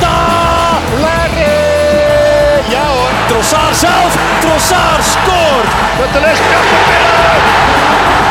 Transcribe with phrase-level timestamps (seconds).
[0.00, 0.78] Morata!
[1.00, 2.70] leggen.
[2.70, 3.10] Ja hoor.
[3.26, 4.16] Trossard zelf.
[4.40, 5.70] Trossard scoort.
[5.96, 7.40] Putteles kapt de penalty.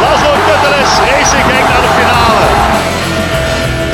[0.01, 2.45] Laszlo Putteles racing kijkt naar de finale.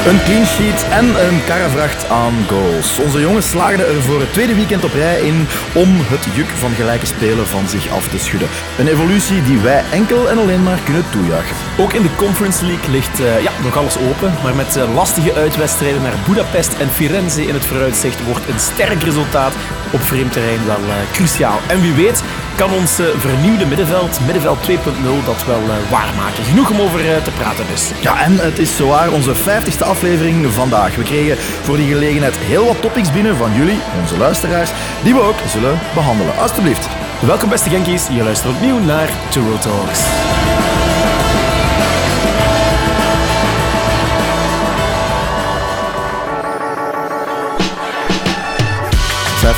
[0.07, 2.99] Een clean sheet en een karrevracht aan goals.
[2.99, 6.71] Onze jongens slaagden er voor het tweede weekend op rij in om het juk van
[6.71, 8.47] gelijke spelen van zich af te schudden.
[8.79, 11.55] Een evolutie die wij enkel en alleen maar kunnen toejuichen.
[11.77, 15.33] Ook in de Conference League ligt uh, ja, nog alles open, maar met uh, lastige
[15.33, 19.53] uitwedstrijden naar Budapest en Firenze in het vooruitzicht wordt een sterk resultaat
[19.91, 21.59] op vreemd terrein wel uh, cruciaal.
[21.67, 22.23] En wie weet
[22.55, 26.43] kan ons vernieuwde middenveld, middenveld 2.0, dat wel waarmaken.
[26.43, 27.91] Genoeg om over te praten dus.
[28.01, 30.95] Ja, en het is zowaar onze 50ste aflevering vandaag.
[30.95, 34.71] We kregen voor die gelegenheid heel wat topics binnen van jullie, onze luisteraars,
[35.03, 36.37] die we ook zullen behandelen.
[36.37, 36.87] Alsjeblieft.
[37.19, 39.99] Welkom beste Genkies, je luistert opnieuw naar Turo Talks.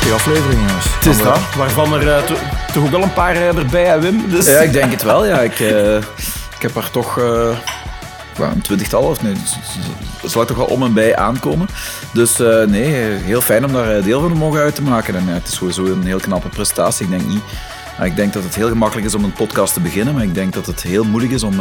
[0.04, 0.94] 50 afleveringen, jongens.
[0.94, 2.18] Het is dat, waarvan er uh,
[2.72, 4.28] toch ook al een paar uh, erbij, hè, Wim?
[4.28, 4.46] Dus...
[4.46, 5.26] Ja, ik denk het wel.
[5.26, 5.40] Ja.
[5.40, 5.96] Ik, uh,
[6.56, 9.34] ik heb er toch een twintigtal of nee,
[10.22, 11.68] dat zal toch wel om en bij aankomen.
[12.12, 15.16] Dus nee, heel fijn om daar deel van te mogen uit te maken.
[15.16, 17.04] En het is sowieso een heel knappe prestatie.
[17.04, 17.42] Ik denk niet...
[18.02, 20.52] Ik denk dat het heel gemakkelijk is om een podcast te beginnen, maar ik denk
[20.52, 21.60] dat het heel moeilijk is om,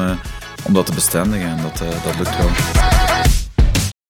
[0.64, 1.48] om dat te bestendigen.
[1.48, 3.12] En dat, dat lukt wel.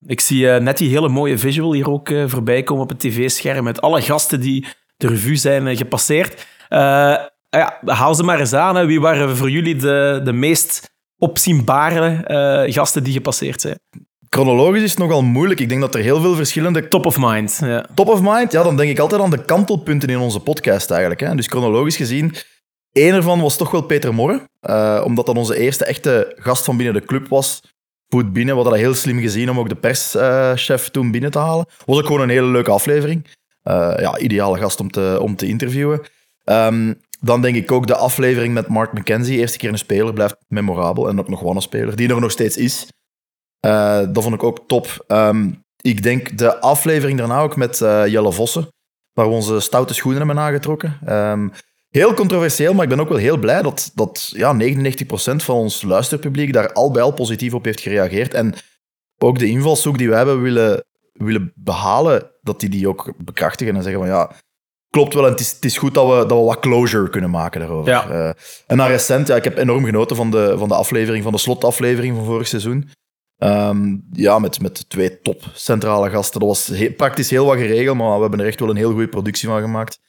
[0.05, 2.99] Ik zie uh, net die hele mooie visual hier ook uh, voorbij komen op het
[2.99, 4.65] tv-scherm met alle gasten die
[4.97, 6.47] de revue zijn uh, gepasseerd.
[6.69, 8.85] ja, haal ze maar eens aan.
[8.85, 13.79] Wie waren voor jullie de, de meest opzienbare gasten die gepasseerd zijn?
[14.29, 15.59] Chronologisch is het nogal moeilijk.
[15.59, 16.87] Ik denk dat er heel veel verschillende...
[16.87, 17.85] Top of mind, ja.
[17.93, 18.51] Top of mind?
[18.51, 21.21] Ja, dan denk ik altijd aan de kantelpunten in onze podcast eigenlijk.
[21.21, 21.35] Hè.
[21.35, 22.35] Dus chronologisch gezien...
[22.91, 24.41] Eén ervan was toch wel Peter Morre,
[25.03, 27.61] omdat dat onze eerste echte gast van binnen de club was
[28.13, 28.55] goed binnen.
[28.55, 31.65] We hadden dat heel slim gezien om ook de perschef toen binnen te halen.
[31.85, 33.25] Was ook gewoon een hele leuke aflevering.
[33.63, 36.01] Uh, ja, ideale gast om te, om te interviewen.
[36.45, 39.37] Um, dan denk ik ook de aflevering met Mark McKenzie.
[39.37, 41.09] Eerste keer een speler, blijft memorabel.
[41.09, 42.87] En ook nog wel een speler, die er nog steeds is.
[43.65, 45.05] Uh, dat vond ik ook top.
[45.07, 48.67] Um, ik denk de aflevering daarna ook met uh, Jelle Vossen,
[49.13, 50.99] waar we onze stoute schoenen hebben aangetrokken.
[51.09, 51.51] Um,
[51.93, 54.65] Heel controversieel, maar ik ben ook wel heel blij dat, dat ja, 99%
[55.35, 58.33] van ons luisterpubliek daar al bij al positief op heeft gereageerd.
[58.33, 58.53] En
[59.17, 63.83] ook de invalshoek die wij hebben willen, willen behalen, dat die die ook bekrachtigen en
[63.83, 64.31] zeggen van ja,
[64.89, 67.29] klopt wel en het is, het is goed dat we, dat we wat closure kunnen
[67.29, 67.91] maken daarover.
[67.91, 68.09] Ja.
[68.09, 68.29] Uh,
[68.67, 71.37] en naar recent, ja, ik heb enorm genoten van de, van de aflevering, van de
[71.37, 72.89] slotaflevering van vorig seizoen.
[73.37, 76.39] Um, ja, met, met twee top centrale gasten.
[76.39, 79.07] Dat was praktisch heel wat geregeld, maar we hebben er echt wel een heel goede
[79.07, 79.99] productie van gemaakt.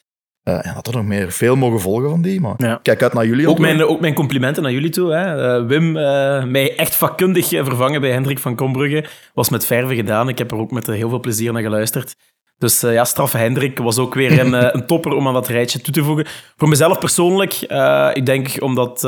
[0.44, 2.40] Uh, en dat er nog meer veel mogen volgen van die.
[2.40, 3.48] Maar kijk uit naar jullie.
[3.48, 5.12] Ook mijn, ook mijn complimenten naar jullie toe.
[5.12, 5.58] Hè.
[5.58, 9.04] Uh, Wim, uh, mij echt vakkundig vervangen bij Hendrik van Kombrugge.
[9.34, 10.28] Was met verve gedaan.
[10.28, 12.16] Ik heb er ook met heel veel plezier naar geluisterd.
[12.58, 15.94] Dus ja, straf Hendrik was ook weer een, een topper om aan dat rijtje toe
[15.94, 16.26] te voegen.
[16.56, 17.52] Voor mezelf persoonlijk,
[18.12, 19.00] ik denk omdat,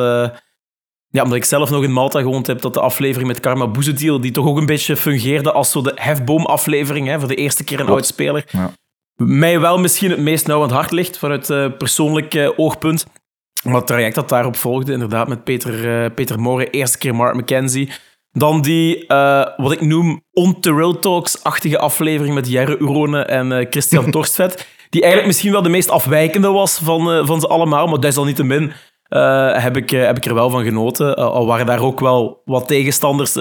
[1.08, 4.20] ja, omdat ik zelf nog in Malta gewoond heb, dat de aflevering met Karma Boezediel,
[4.20, 7.88] die toch ook een beetje fungeerde als zo de hefboom-aflevering, voor de eerste keer een
[7.88, 8.44] oud speler.
[8.48, 8.72] Ja
[9.16, 13.06] mij wel misschien het meest nauw aan het hart ligt vanuit uh, persoonlijk uh, oogpunt.
[13.64, 17.34] Maar het traject dat daarop volgde, inderdaad, met Peter, uh, Peter Moore, eerste keer Mark
[17.34, 17.90] McKenzie.
[18.32, 19.04] Dan die,
[19.56, 24.66] wat ik noem, on-Terrell Talks-achtige aflevering met Jerre Urone en Christian Torstvet.
[24.90, 28.72] Die eigenlijk misschien wel de meest afwijkende was van, van ze allemaal, maar desalniettemin
[29.10, 31.16] uh, heb, ik, heb ik er wel van genoten.
[31.16, 33.32] al waren daar ook wel wat tegenstanders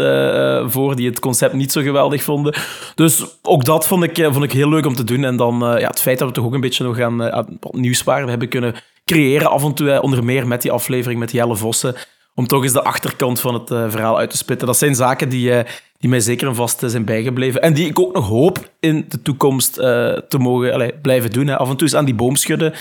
[0.72, 2.56] voor die het concept niet zo geweldig vonden.
[2.96, 5.24] Dus ook dat vond ik, vond ik heel leuk om te doen.
[5.24, 8.30] En dan ja, het feit dat we toch ook een beetje nog aan, aan nieuwswaarde
[8.30, 9.50] hebben kunnen creëren.
[9.50, 11.96] Af en toe, onder meer met die aflevering met Jelle Vossen.
[12.36, 14.68] Om toch eens de achterkant van het verhaal uit te spitten.
[14.68, 15.52] Dat zijn zaken die,
[16.00, 17.62] die mij zeker en vast zijn bijgebleven.
[17.62, 21.48] En die ik ook nog hoop in de toekomst te mogen blijven doen.
[21.48, 21.58] Hè.
[21.58, 22.74] Af en toe eens aan die boom schudden.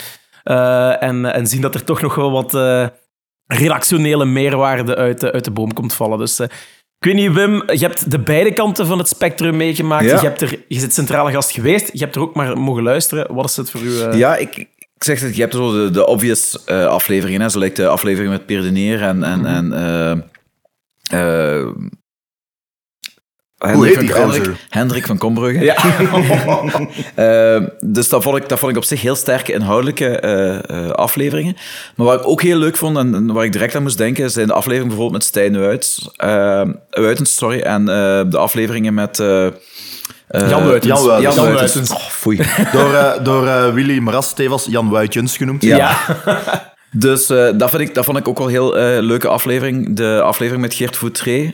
[0.49, 2.87] Uh, en, en zien dat er toch nog wel wat uh,
[3.47, 6.17] redactionele meerwaarde uit, de, uit de boom komt vallen.
[6.17, 6.47] Dus uh,
[6.99, 10.05] ik weet niet, Wim, je hebt de beide kanten van het spectrum meegemaakt.
[10.05, 10.21] Ja.
[10.21, 13.33] Je, hebt er, je bent centrale gast geweest, je hebt er ook maar mogen luisteren.
[13.33, 14.17] Wat is het voor u?
[14.17, 14.57] Ja, ik,
[14.95, 18.31] ik zeg het, je hebt zo de, de obvious afleveringen, hè, zo lijkt de aflevering
[18.31, 20.23] met Neer en, en, mm -hmm.
[21.09, 22.03] en
[23.67, 25.63] Hendrik, Hendrik, Hendrik, van Kombrugge.
[25.63, 25.75] Ja.
[27.15, 30.21] uh, dus dat vond, ik, dat vond ik op zich heel sterke inhoudelijke
[30.69, 31.55] uh, uh, afleveringen.
[31.95, 34.31] Maar wat ik ook heel leuk vond en, en waar ik direct aan moest denken,
[34.31, 36.09] zijn de afleveringen bijvoorbeeld met Stijn Uits,
[36.89, 37.85] Uitens, sorry, en
[38.29, 39.17] de afleveringen met...
[39.17, 40.93] Jan Wuitens.
[40.93, 41.35] Jan Wuitens.
[41.35, 41.91] Jan Wuitens.
[41.91, 42.37] Oh, foei.
[42.73, 45.63] door door Willy Maras Stevens Jan Wuitjens genoemd.
[45.63, 45.77] Ja.
[45.77, 45.97] ja.
[47.05, 47.27] dus
[47.57, 49.95] dat, vind ik, dat vond ik ook wel een heel leuke aflevering.
[49.95, 51.53] De aflevering met Geert Foutré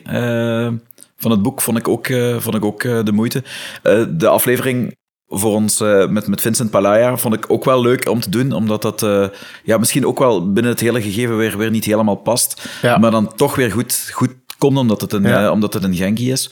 [1.22, 3.44] van het boek vond ik ook, uh, vond ik ook uh, de moeite.
[3.84, 5.00] Uh, de aflevering
[5.34, 8.52] voor ons eh, met, met Vincent Palaya vond ik ook wel leuk om te doen,
[8.52, 9.26] omdat dat eh,
[9.64, 12.98] ja, misschien ook wel binnen het hele gegeven weer, weer niet helemaal past, Ja.
[12.98, 15.46] maar dan toch weer goed, goed komt omdat het een, Ja.
[15.46, 16.52] eh, omdat het een Genki is.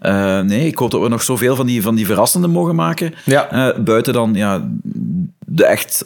[0.00, 3.14] Eh, nee, ik hoop dat we nog zoveel van die, van die verrassenden mogen maken.
[3.24, 3.50] Ja.
[3.50, 4.68] Eh, buiten dan ja,
[5.46, 6.04] de echt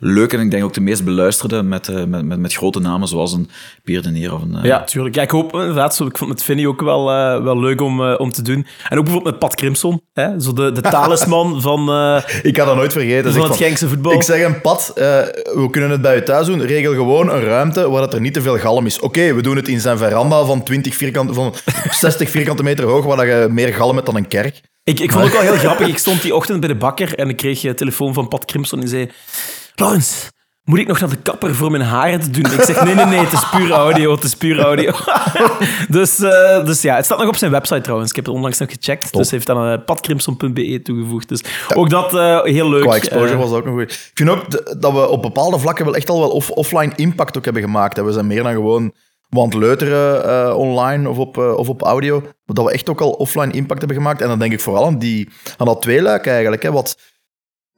[0.00, 2.80] eh, leuke en ik denk ook de meest beluisterde met, eh, met, met, met grote
[2.80, 3.48] namen zoals een
[3.84, 4.54] Pierre de Nier of een...
[4.56, 5.14] eh, Ja, tuurlijk.
[5.14, 7.80] Ja, ik hoop inderdaad, zo, ik vond het met Vinny ook wel, eh, wel leuk
[7.80, 8.66] om, eh, om te doen.
[8.88, 10.40] En ook bijvoorbeeld met Pat Crimson, hè?
[10.40, 13.22] Zo de, de talisman van, eh, Ik ga dat nooit vergeten.
[13.22, 14.12] van Zeg het van, Genkse voetbal.
[14.12, 15.04] Ik zeg een pad, eh,
[15.54, 16.62] we kunnen het bij je thuis doen.
[16.62, 19.00] Regel gewoon een ruimte waar dat er niet te veel galm is.
[19.00, 21.54] Oké, we doen het in zijn veranda van, 20 vierkante, van
[21.90, 24.60] 60 vierkante meter hoog, waar dat je meer galm hebt dan een kerk.
[24.84, 25.86] Ik, ik vond het ook wel heel grappig.
[25.88, 28.78] Ik stond die ochtend bij de bakker en ik kreeg een telefoon van Pat Crimson
[28.80, 29.10] en die zei...
[29.78, 30.30] Laurens,
[30.64, 32.44] moet ik nog naar de kapper voor mijn haren te doen?
[32.52, 34.92] Ik zeg, nee, nee, nee, het is puur audio, het is puur audio.
[35.88, 38.10] dus, eh, dus ja, het staat nog op zijn website trouwens.
[38.10, 39.12] Ik heb het onlangs nog gecheckt.
[39.12, 41.28] Dus hij heeft dan uh, toegevoegd.
[41.28, 41.44] Dus
[41.74, 42.82] ook dat eh, heel leuk.
[42.82, 43.92] Qua exposure Eh, was dat ook nog goed.
[43.92, 47.36] Ik vind ook dat we op bepaalde vlakken wel echt al wel off- offline impact
[47.36, 48.00] ook hebben gemaakt.
[48.00, 48.92] We zijn meer dan gewoon
[49.28, 52.20] want leuteren online of op, of op audio.
[52.20, 54.20] Maar dat we echt ook al offline impact hebben gemaakt.
[54.20, 56.62] En dan denk ik vooral aan, die, aan dat tweeluik eigenlijk.
[56.62, 56.96] Hè, wat,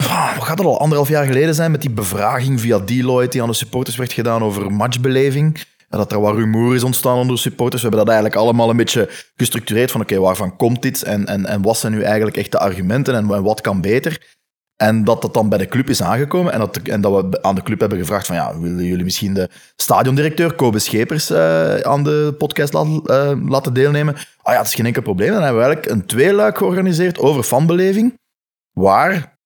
[0.07, 3.49] wat gaat dat al anderhalf jaar geleden zijn met die bevraging via Deloitte die aan
[3.49, 5.65] de supporters werd gedaan over matchbeleving.
[5.89, 7.83] En dat er wat rumoer is ontstaan onder de supporters.
[7.83, 11.47] We hebben dat eigenlijk allemaal een beetje gestructureerd van oké, waarvan komt dit en, en,
[11.47, 14.39] en wat zijn nu eigenlijk echt de argumenten en, wat kan beter.
[14.77, 17.55] En dat dat dan bij de club is aangekomen en dat, en dat we aan
[17.55, 22.05] de club hebben gevraagd van ja, willen jullie misschien de stadiondirecteur Kobe Schepers eh, aan
[22.05, 24.15] de podcast laten, eh, laten deelnemen?
[24.43, 25.33] Ah ja, het is geen enkel probleem.
[25.33, 28.19] Dan hebben we eigenlijk een tweeluik georganiseerd over fanbeleving,
[28.73, 29.39] waar,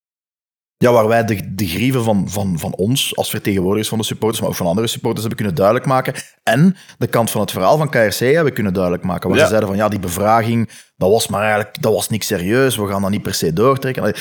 [0.85, 4.41] ja, waar wij de, de grieven van, van, van ons als vertegenwoordigers van de supporters,
[4.41, 6.15] maar ook van andere supporters hebben kunnen duidelijk maken.
[6.43, 9.29] En de kant van het verhaal van KRC hebben kunnen duidelijk maken.
[9.29, 9.45] Waar Ja.
[9.45, 12.87] ze zeiden van ja, die bevraging, dat was maar eigenlijk dat was niks serieus, we
[12.87, 14.15] gaan dat niet per se doortrekken.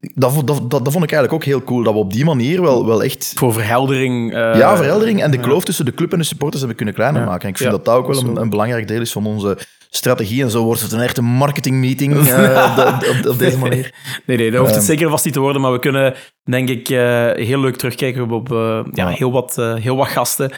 [0.00, 2.24] Dat, vond- dat, dat, dat vond ik eigenlijk ook heel cool, dat we op die
[2.24, 4.32] manier wel, wel echt Voor verheldering.
[4.34, 7.20] eh, ja, verheldering en de kloof tussen de club en de supporters hebben kunnen kleiner
[7.20, 7.26] Ja.
[7.26, 7.42] maken.
[7.42, 9.58] En ik vind Ja, dat dat ook wel een, een belangrijk deel is van onze
[9.90, 10.42] strategie.
[10.42, 13.94] En zo wordt het een echte marketingmeeting de- op, op deze manier.
[14.26, 14.90] Nee, nee, dat hoeft het Ehm.
[14.90, 16.14] zeker vast niet te worden, maar we kunnen,
[16.44, 18.48] denk ik, eh, heel leuk terugkijken op
[18.92, 20.50] ja, heel, wat, heel wat gasten.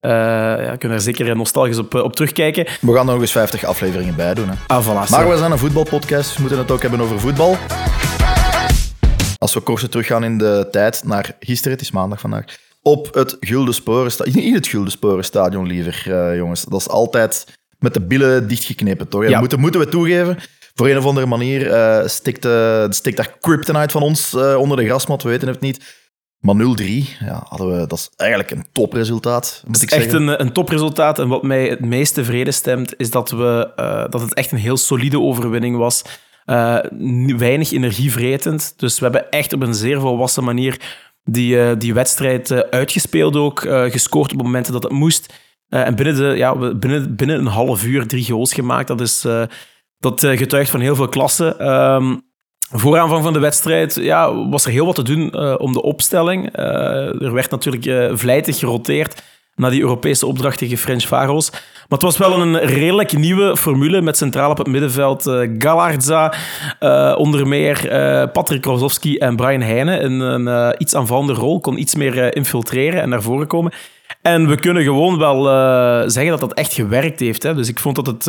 [0.00, 2.66] Eh ja, kunnen er zeker nostalgisch op, op terugkijken.
[2.80, 4.48] We gaan er nog eens 50 afleveringen bij doen.
[4.48, 4.54] Hè.
[4.66, 5.10] Ah, voilà.
[5.10, 7.56] Maar we zijn een voetbalpodcast, dus we moeten het ook hebben over voetbal.
[9.44, 12.44] Als we korsen teruggaan in de tijd naar gisteren, het is maandag vandaag,
[12.82, 14.44] op het Gulden Sporenstadion.
[14.44, 16.64] In het Gulden Sporenstadion liever, eh, jongens.
[16.64, 17.46] Dat is altijd
[17.78, 19.22] met de billen dichtgeknepen, toch?
[19.22, 19.28] Ja.
[19.28, 19.38] Ja.
[19.38, 20.38] Moeten, moeten we toegeven.
[20.74, 24.84] Voor een of andere manier eh stikt, eh, stikt daar kryptonite van ons onder de
[24.84, 26.02] grasmat, we weten het niet.
[26.38, 30.14] Maar 0-3, ja, hadden we, dat is eigenlijk een topresultaat, moet ik Het is echt
[30.14, 31.18] een, een topresultaat.
[31.18, 33.72] En wat mij het meest tevreden stemt, is dat, we,
[34.10, 36.02] dat het echt een heel solide overwinning was.
[36.44, 36.78] Eh,
[37.36, 38.74] weinig energievretend.
[38.76, 40.80] Dus we hebben echt op een zeer volwassen manier
[41.24, 43.60] die, eh, die wedstrijd eh, uitgespeeld ook.
[43.90, 45.32] gescoord op momenten dat het moest.
[45.68, 48.88] En binnen, de, ja, binnen, binnen een half uur drie goals gemaakt.
[48.88, 49.26] Dat, is,
[49.98, 51.56] dat getuigt van heel veel klasse.
[51.56, 52.16] Ehm
[52.76, 56.56] voor aanvang van de wedstrijd ja, was er heel wat te doen om de opstelling.
[56.56, 59.22] Er werd natuurlijk vlijtig geroteerd
[59.56, 61.50] naar die Europese opdracht tegen French Faroes.
[61.50, 66.34] Maar het was wel een redelijk nieuwe formule met centraal op het middenveld eh Galardza,
[66.78, 71.80] eh, onder meer eh, Patrick Rozovski en Brian Heijnen in een iets aanvallende rol, kon
[71.80, 73.72] iets meer infiltreren en naar voren komen.
[74.22, 75.44] En we kunnen gewoon wel
[76.10, 77.42] zeggen dat dat echt gewerkt heeft.
[77.42, 77.54] Hè.
[77.54, 78.24] Dus ik vond dat het,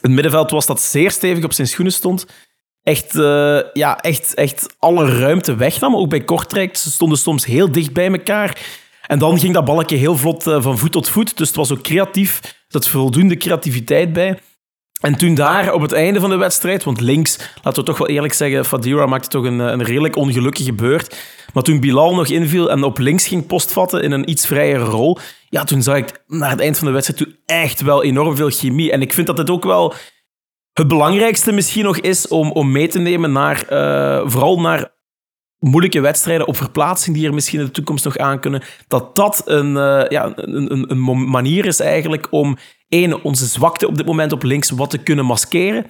[0.00, 2.26] het middenveld was dat zeer stevig op zijn schoenen stond
[2.82, 3.12] echt,
[3.72, 5.96] ja, echt, echt alle ruimte wegnam.
[5.96, 6.76] Ook bij Kortrijk.
[6.76, 8.58] Ze stonden soms heel dicht bij elkaar.
[9.06, 11.36] En dan ging dat balkje heel vlot eh, van voet tot voet.
[11.36, 12.40] Dus het was ook creatief.
[12.42, 14.38] Er zat voldoende creativiteit bij.
[15.00, 18.08] En toen daar op het einde van de wedstrijd, want links, laten we toch wel
[18.08, 21.16] eerlijk zeggen, Fadira maakte toch een, eh, een redelijk ongelukkige beurt.
[21.52, 25.18] Maar toen Bilal nog inviel en op links ging postvatten in een iets vrijere rol,
[25.48, 28.50] ja, toen zag ik naar het eind van de wedstrijd toen echt wel enorm veel
[28.50, 28.92] chemie.
[28.92, 29.94] En ik vind dat het ook wel
[30.72, 34.94] het belangrijkste misschien nog is om, om mee te nemen naar, eh, vooral naar
[35.58, 39.42] moeilijke wedstrijden op verplaatsing die er misschien in de toekomst nog aan kunnen, dat dat
[39.44, 42.56] een, eh, ja, een, een, een manier is eigenlijk om
[42.88, 45.86] één, onze zwakte op dit moment op links wat te kunnen maskeren.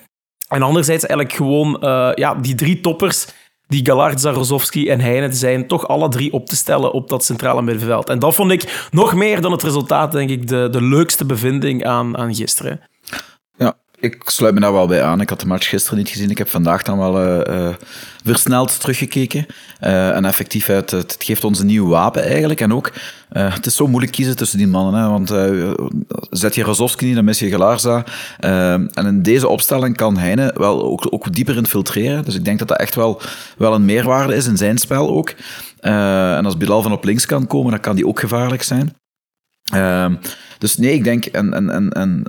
[0.48, 3.26] En anderzijds eigenlijk gewoon eh, ja, die drie toppers,
[3.66, 7.62] die Galard, Zarozovski en Heijnen zijn, toch alle drie op te stellen op dat centrale
[7.62, 8.08] middenveld.
[8.08, 11.84] En dat vond ik nog meer dan het resultaat, denk ik, de, de leukste bevinding
[11.84, 12.80] aan, aan gisteren.
[14.00, 15.20] Ik sluit me daar wel bij aan.
[15.20, 16.30] Ik had de match gisteren niet gezien.
[16.30, 17.74] Ik heb vandaag dan wel eh, eh,
[18.24, 19.46] versneld teruggekeken.
[19.80, 22.60] Eh, en effectief, het, het geeft ons een nieuw wapen eigenlijk.
[22.60, 22.92] En ook,
[23.28, 25.02] het is zo moeilijk kiezen tussen die mannen.
[25.02, 25.28] Hè, want
[26.30, 28.04] zet je Rozovski niet, dan mis je Galarza.
[28.38, 32.24] En in deze opstelling kan Heine wel ook, ook dieper infiltreren.
[32.24, 33.20] Dus ik denk dat dat echt wel,
[33.56, 35.34] wel een meerwaarde is in zijn spel ook.
[35.80, 38.96] En als Bilal van op links kan komen, dan kan die ook gevaarlijk zijn.
[39.72, 40.14] Ehm,
[40.58, 42.24] dus nee, ik denk, en, en, en, en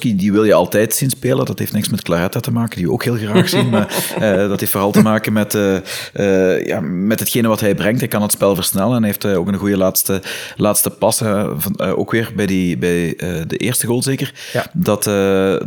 [0.00, 1.46] die wil je altijd zien spelen.
[1.46, 3.68] Dat heeft niks met Claretta te maken, die we ook heel graag zien.
[3.68, 5.76] maar eh, dat heeft vooral te maken met, eh,
[6.12, 7.98] eh, ja, met hetgene wat hij brengt.
[7.98, 10.22] Hij kan het spel versnellen en heeft ook een goede laatste,
[10.56, 11.16] laatste pas.
[11.18, 13.14] van, ook weer bij, die, bij
[13.46, 14.34] de eerste goal zeker.
[14.52, 14.66] Ja.
[14.72, 15.04] Dat,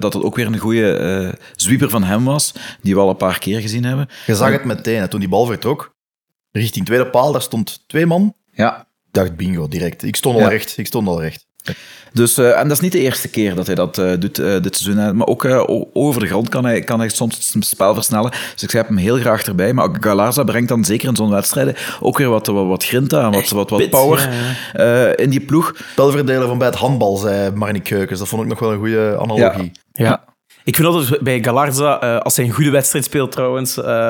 [0.01, 3.39] dat het ook weer een goede sweeper van hem was, die we al een paar
[3.39, 4.09] keer gezien hebben.
[4.25, 5.95] Je zag het meteen, hè, toen die bal vertrok.
[6.51, 8.33] Richting tweede paal, daar stond twee man.
[8.51, 10.03] Ja, dacht bingo, direct.
[10.03, 10.47] Ik stond al Ja.
[10.47, 10.77] recht.
[10.77, 11.45] Ik stond al recht.
[12.13, 14.61] Dus, eh, en dat is niet de eerste keer dat hij dat eh, doet eh,
[14.61, 15.17] dit seizoen.
[15.17, 15.63] Maar ook eh,
[15.93, 18.31] over de grond kan hij, kan hij soms het spel versnellen.
[18.53, 19.73] Dus ik heb hem heel graag erbij.
[19.73, 23.31] Maar Galarza brengt dan zeker in zo'n wedstrijden ook weer wat, wat, wat grinta en
[23.31, 24.29] wat, wat, wat power
[24.73, 25.73] ja, eh, in die ploeg.
[25.91, 28.19] Spelverdeler van bij het handbal, zei Marnik Keukens.
[28.19, 29.71] Dat vond ik nog wel een goede analogie.
[29.91, 30.23] Ja.
[30.63, 34.09] Ik vind altijd bij Galarza, eh, als hij een goede wedstrijd speelt trouwens, eh,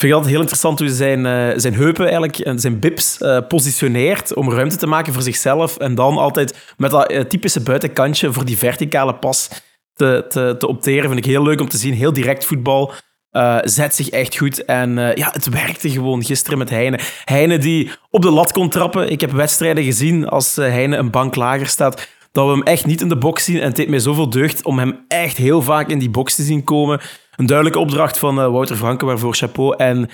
[0.00, 3.38] vind ik altijd heel interessant hoe zijn, eh, zijn heupen eigenlijk en zijn bips eh,
[3.48, 5.76] positioneert om ruimte te maken voor zichzelf.
[5.76, 9.48] En dan altijd met dat eh, typische buitenkantje voor die verticale pas
[9.94, 11.08] te, te, te opteren.
[11.08, 11.94] Vind ik heel leuk om te zien.
[11.94, 12.92] Heel direct voetbal.
[13.30, 14.64] Eh, zet zich echt goed.
[14.64, 16.98] En eh, ja, het werkte gewoon gisteren met Heine.
[17.24, 19.10] Heine die op de lat kon trappen.
[19.10, 22.08] Ik heb wedstrijden gezien als eh, Heine een bank lager staat.
[22.32, 23.56] Dat we hem echt niet in de box zien.
[23.56, 26.42] En het deed mij zoveel deugd om hem echt heel vaak in die box te
[26.42, 27.00] zien komen.
[27.36, 29.76] Een duidelijke opdracht van eh, Wouter Franke, waarvoor chapeau.
[29.76, 30.08] En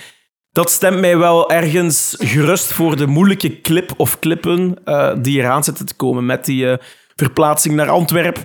[0.51, 5.63] dat stemt mij wel ergens gerust voor de moeilijke clip of clippen eh, die eraan
[5.63, 6.25] zitten te komen.
[6.25, 6.77] Met die eh,
[7.15, 8.43] verplaatsing naar Antwerpen.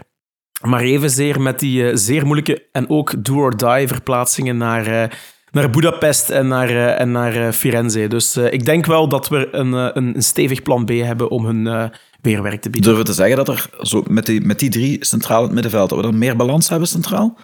[0.63, 5.19] Maar evenzeer met die zeer moeilijke en ook do-or-die verplaatsingen naar,
[5.51, 8.07] naar Budapest en naar, en naar Firenze.
[8.07, 11.91] Dus ik denk wel dat we een, een, een stevig plan B hebben om hun
[12.21, 12.91] weerwerk te bieden.
[12.91, 15.89] Durven te zeggen dat er zo met, die, met die drie centraal in het middenveld,
[15.89, 17.39] dat we dan meer balans hebben centraal?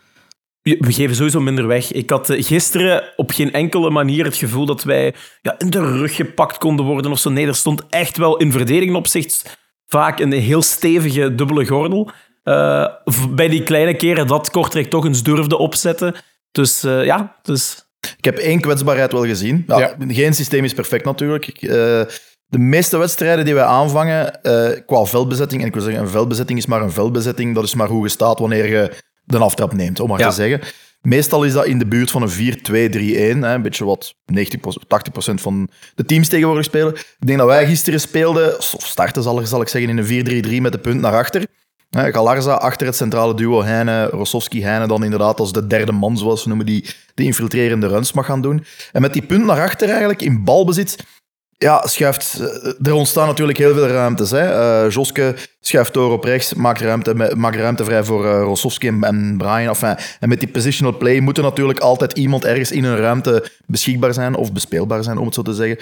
[0.79, 1.93] We geven sowieso minder weg.
[1.93, 5.81] Ik had eh, gisteren op geen enkele manier het gevoel dat wij ja, in de
[5.81, 7.31] rug gepakt konden worden of zo.
[7.31, 12.11] Nee, er stond echt wel in verdediging opzicht vaak een heel stevige dubbele gordel.
[12.43, 12.87] Eh,
[13.31, 16.15] bij die kleine keren dat Kortrijk toch eens durfde opzetten.
[16.51, 17.87] Dus eh, ja, dus...
[18.17, 19.65] Ik heb één kwetsbaarheid wel gezien.
[19.67, 21.47] Ja, Geen systeem is perfect natuurlijk.
[21.47, 22.03] Ik, eh,
[22.49, 26.59] de meeste wedstrijden die wij aanvangen eh, qua veldbezetting, en ik wil zeggen, een veldbezetting
[26.59, 28.93] is maar een veldbezetting, dat is maar hoe je staat wanneer je
[29.29, 30.29] de aftrap neemt, om maar Ja.
[30.29, 30.61] te zeggen.
[31.03, 35.41] Meestal is dat in de buurt van een 4-2-3-1, hè, een beetje wat 90%, 80%
[35.41, 36.95] van de teams tegenwoordig spelen.
[36.95, 40.61] Ik denk dat wij gisteren speelden, of starten zal, zal ik zeggen, in een 4-3-3
[40.61, 41.47] met de punt naar achter.
[41.91, 46.19] Hè, Galarza achter het centrale duo Heine, Rossovski, Heine dan inderdaad als de derde man,
[46.19, 48.65] zoals ze noemen, die de infiltrerende runs mag gaan doen.
[48.93, 50.97] En met die punt naar achter eigenlijk, in balbezit,
[51.59, 52.41] ja, schuift...
[52.41, 54.31] eh, Er ontstaan natuurlijk heel veel ruimtes.
[54.31, 54.41] Hè.
[54.85, 59.69] Eh, Joske schuift door op rechts, maakt ruimte, maakt ruimte vrij voor Rossovski en, Brian.
[59.69, 63.51] Enfin, en met die positional play moet er natuurlijk altijd iemand ergens in een ruimte
[63.67, 65.79] beschikbaar zijn of bespeelbaar zijn, om het zo te zeggen.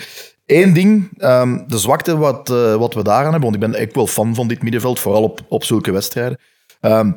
[0.47, 4.07] Eén ding, ehm, de zwakte wat, wat we daaraan hebben, want ik ben echt wel
[4.07, 6.39] fan van dit middenveld, vooral op, op zulke wedstrijden.
[6.81, 7.13] Ehm,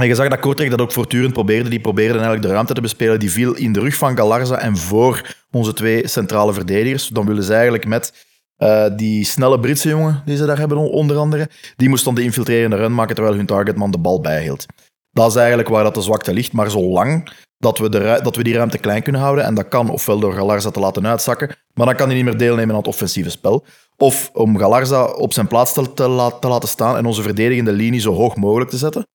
[0.00, 1.68] en je zag dat Kortrijk dat ook voortdurend probeerde.
[1.68, 3.20] Die probeerden eigenlijk de ruimte te bespelen.
[3.20, 7.08] Die viel in de rug van Galarza en voor onze twee centrale verdedigers.
[7.08, 8.26] Dan willen ze eigenlijk met
[8.56, 12.22] eh, die snelle Britse jongen die ze daar hebben, onder andere, die moest dan de
[12.22, 14.66] infiltrerende run maken terwijl hun targetman de bal bijhield.
[15.10, 16.52] Dat is eigenlijk waar dat de zwakte ligt.
[16.52, 19.90] Maar zolang dat we, de, dat we die ruimte klein kunnen houden, en dat kan
[19.90, 22.88] ofwel door Galarza te laten uitzakken, maar dan kan hij niet meer deelnemen aan het
[22.88, 23.64] offensieve spel.
[23.96, 28.14] Of om Galarza op zijn plaats te, te laten staan en onze verdedigende linie zo
[28.14, 29.06] hoog mogelijk te zetten.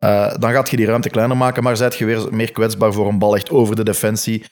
[0.00, 3.08] Eh, dan gaat je die ruimte kleiner maken, maar zijt je weer meer kwetsbaar voor
[3.08, 4.44] een bal echt over de defensie.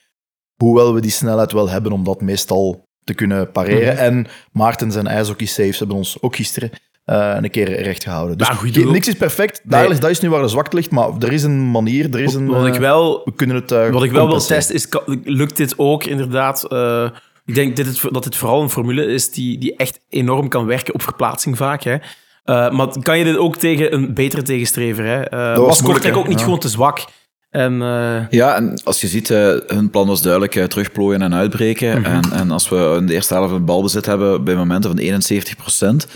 [0.57, 3.95] Hoewel we die snelheid wel hebben om dat meestal te kunnen pareren.
[3.95, 4.03] Mhm.
[4.03, 6.71] En Maartens en IJshockey Saves hebben ons ook gisteren
[7.05, 8.39] eh, een keer recht gehouden.
[8.39, 9.61] Dus Ja, niks is perfect.
[9.65, 9.91] Daar Nee.
[9.91, 12.35] is, dat is nu waar de zwakte ligt, maar er is een manier, er is
[12.35, 12.47] een...
[12.47, 14.87] Wat ik eh, wel we kunnen het Wat ik wel wil testen is,
[15.25, 16.65] lukt dit ook inderdaad?
[17.45, 20.95] Ik denk dit dat dit vooral een formule is die, die echt enorm kan werken
[20.95, 21.83] op verplaatsing vaak.
[21.83, 21.97] Hè.
[22.49, 25.05] Eh, maar kan je dit ook tegen een betere tegenstrever?
[25.05, 25.21] Hè?
[25.23, 26.45] Eh, was Kortrijk ook niet Ja.
[26.45, 27.05] gewoon te zwak?
[27.51, 29.29] En eh, Ja, en als je ziet,
[29.67, 32.01] hun plan was duidelijk terugplooien en uitbreken.
[32.01, 32.11] Mhm.
[32.11, 36.07] en, en als we in de eerste helft een balbezit hebben bij momenten van 71%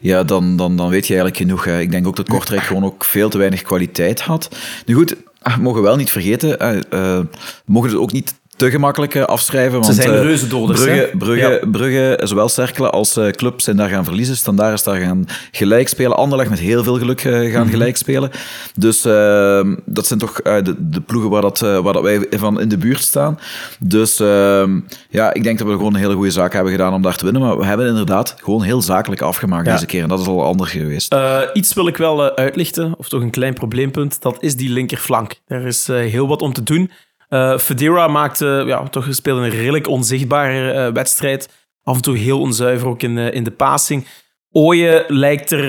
[0.00, 1.64] ja, dan, dan, dan weet je eigenlijk genoeg.
[1.64, 1.80] Hè.
[1.80, 4.48] Ik denk ook dat Kortrijk gewoon ook veel te weinig kwaliteit had.
[4.86, 7.26] Nu goed, ah, we mogen wel niet vergeten, we
[7.66, 9.72] mogen het ook niet te gemakkelijk eh, afschrijven.
[9.72, 11.16] Want, Ze zijn eh, reuzendoders, Brugge, hè?
[11.18, 11.66] Brugge, Ja.
[11.70, 14.36] Brugge, zowel Cerkelen als eh, Club zijn daar gaan verliezen.
[14.36, 16.16] Standaard is daar gaan gelijk spelen.
[16.16, 18.30] Anderlecht met heel veel geluk eh, gaan gelijk spelen.
[18.78, 22.26] Dus eh, dat zijn toch eh, de, de ploegen waar, dat, eh, waar dat wij
[22.30, 23.38] van in de buurt staan.
[23.78, 24.64] Dus eh,
[25.10, 27.24] ja, ik denk dat we gewoon een hele goede zaak hebben gedaan om daar te
[27.24, 27.42] winnen.
[27.42, 29.72] Maar we hebben inderdaad gewoon heel zakelijk afgemaakt Ja.
[29.72, 30.02] deze keer.
[30.02, 31.12] En dat is al anders geweest.
[31.12, 34.22] Eh, iets wil ik wel eh, uitlichten, of toch een klein probleempunt.
[34.22, 35.34] Dat is die linkerflank.
[35.46, 36.90] Er is eh, heel wat om te doen.
[37.28, 41.48] Eh Federa maakte, ja, toch speelde een redelijk onzichtbare eh, wedstrijd.
[41.82, 44.06] Af en toe heel onzuiver ook in, eh, in de passing.
[44.50, 45.66] Ooyen lijkt, er,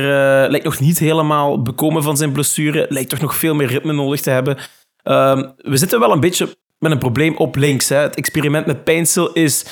[0.49, 2.85] lijkt nog niet helemaal bekomen van zijn blessure.
[2.89, 4.57] Lijkt toch nog veel meer ritme nodig te hebben.
[5.03, 7.89] Ehm, we zitten wel een beetje met een probleem op links.
[7.89, 7.97] Hè.
[7.97, 9.65] Het experiment met Pijnsel is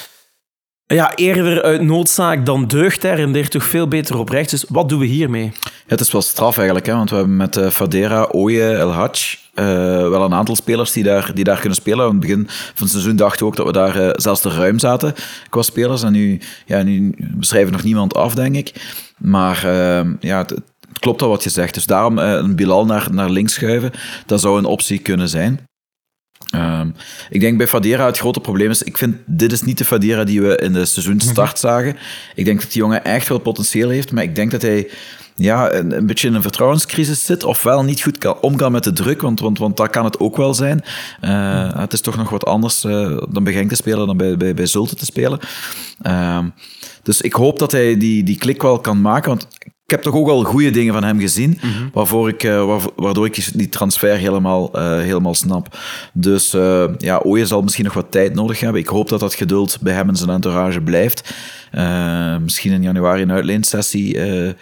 [0.86, 3.04] ja, eerder uit noodzaak dan deugd.
[3.04, 4.52] Hij rendeert toch veel beter op rechts.
[4.52, 5.52] Dus wat doen we hiermee?
[5.88, 9.66] Het is wel straf eigenlijk, hè, want we hebben met Fadera, Oye, El Hadj eh,
[10.10, 12.06] wel een aantal spelers die daar, die daar kunnen spelen.
[12.06, 14.50] Aan het begin van het seizoen dachten we ook dat we daar eh, zelfs te
[14.50, 15.14] ruim zaten
[15.50, 16.04] qua spelers.
[16.04, 18.74] En nu, ja, nu beschrijven nog niemand af, denk ik.
[19.18, 21.74] Maar eh, ja, het, het klopt al wat je zegt.
[21.74, 23.92] Dus daarom eh, een Bilal naar, naar links schuiven,
[24.26, 25.60] dat zou een optie kunnen zijn.
[26.50, 26.90] Ehm,
[27.30, 30.24] ik denk bij Fadera het grote probleem is, ik vind dit is niet de Fadera
[30.24, 31.98] die we in de seizoenstart zagen.
[32.36, 34.90] Ik denk dat die jongen echt wel potentieel heeft, maar ik denk dat hij
[35.36, 39.22] ja, een, beetje in een vertrouwenscrisis zit, ofwel niet goed kan omgaan met de druk,
[39.22, 40.84] want, want, want dat kan het ook wel zijn.
[41.22, 44.38] Eh, het is toch nog wat anders eh, dan bij Genk te spelen dan bij,
[44.38, 45.40] bij, bij Zulte te spelen.
[46.02, 46.50] Ehm,
[47.04, 49.48] dus ik hoop dat hij die, die klik wel kan maken, want
[49.86, 51.60] ik heb toch ook al goede dingen van hem gezien,
[51.94, 55.78] waarvoor ik, eh, waardoor ik die- transfer helemaal, eh, helemaal snap.
[56.14, 58.82] Dus eh ja, Ooyen zal misschien nog wat tijd nodig hebben.
[58.82, 61.34] Ik hoop dat dat geduld bij hem en zijn entourage blijft.
[61.72, 64.56] Eh, misschien in januari een uitleensessie eh, eh,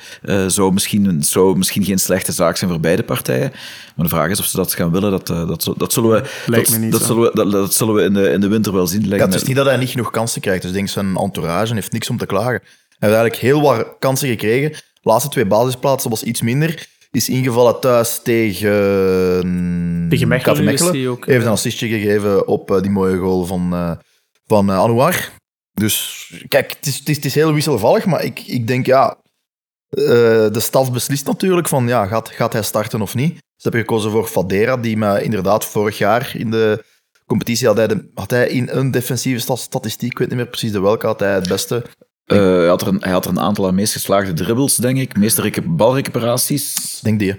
[0.47, 3.51] zou, misschien, zou misschien geen slechte zaak zijn voor beide partijen.
[3.95, 5.11] Maar de vraag is of ze dat gaan willen.
[5.11, 7.07] Dat, dat, dat zullen we, Lijkt dat, me niet dat, zo.
[7.07, 9.07] zullen we, dat, dat zullen we in de, in de winter wel zien.
[9.07, 10.61] Ja, het is niet dat hij niet genoeg kansen krijgt.
[10.61, 12.61] Dus ik denk zijn entourage heeft niks om te klagen.
[12.99, 14.71] Hij heeft eigenlijk heel wat kansen gekregen.
[15.01, 16.87] De laatste twee basisplaatsen was iets minder.
[17.11, 20.07] Is ingevallen thuis tegen...
[20.09, 23.73] Tegen Mechelen hij ook, Heeft eh, een assistje gegeven op eh, die mooie goal van,
[23.73, 23.91] eh
[24.45, 25.31] van eh, Anouar.
[25.73, 29.17] Dus kijk, het is, het is, het is heel wisselvallig, maar ik, ik denk ja...
[29.89, 33.33] de staf beslist natuurlijk van ja, gaat, gaat hij starten of niet.
[33.35, 36.83] Ze hebben gekozen voor Fadera, die me inderdaad vorig jaar in de
[37.25, 40.47] competitie had hij, de- had hij in een defensieve sta- statistiek, ik weet niet meer
[40.47, 41.85] precies de welke, had hij het beste.
[42.31, 44.97] Eh, hij, had er een, hij had er een aantal aan meest geslaagde dribbles, denk
[44.97, 45.17] ik.
[45.17, 46.75] Meeste rec- balrecuperaties.
[46.97, 47.35] Ik denk die.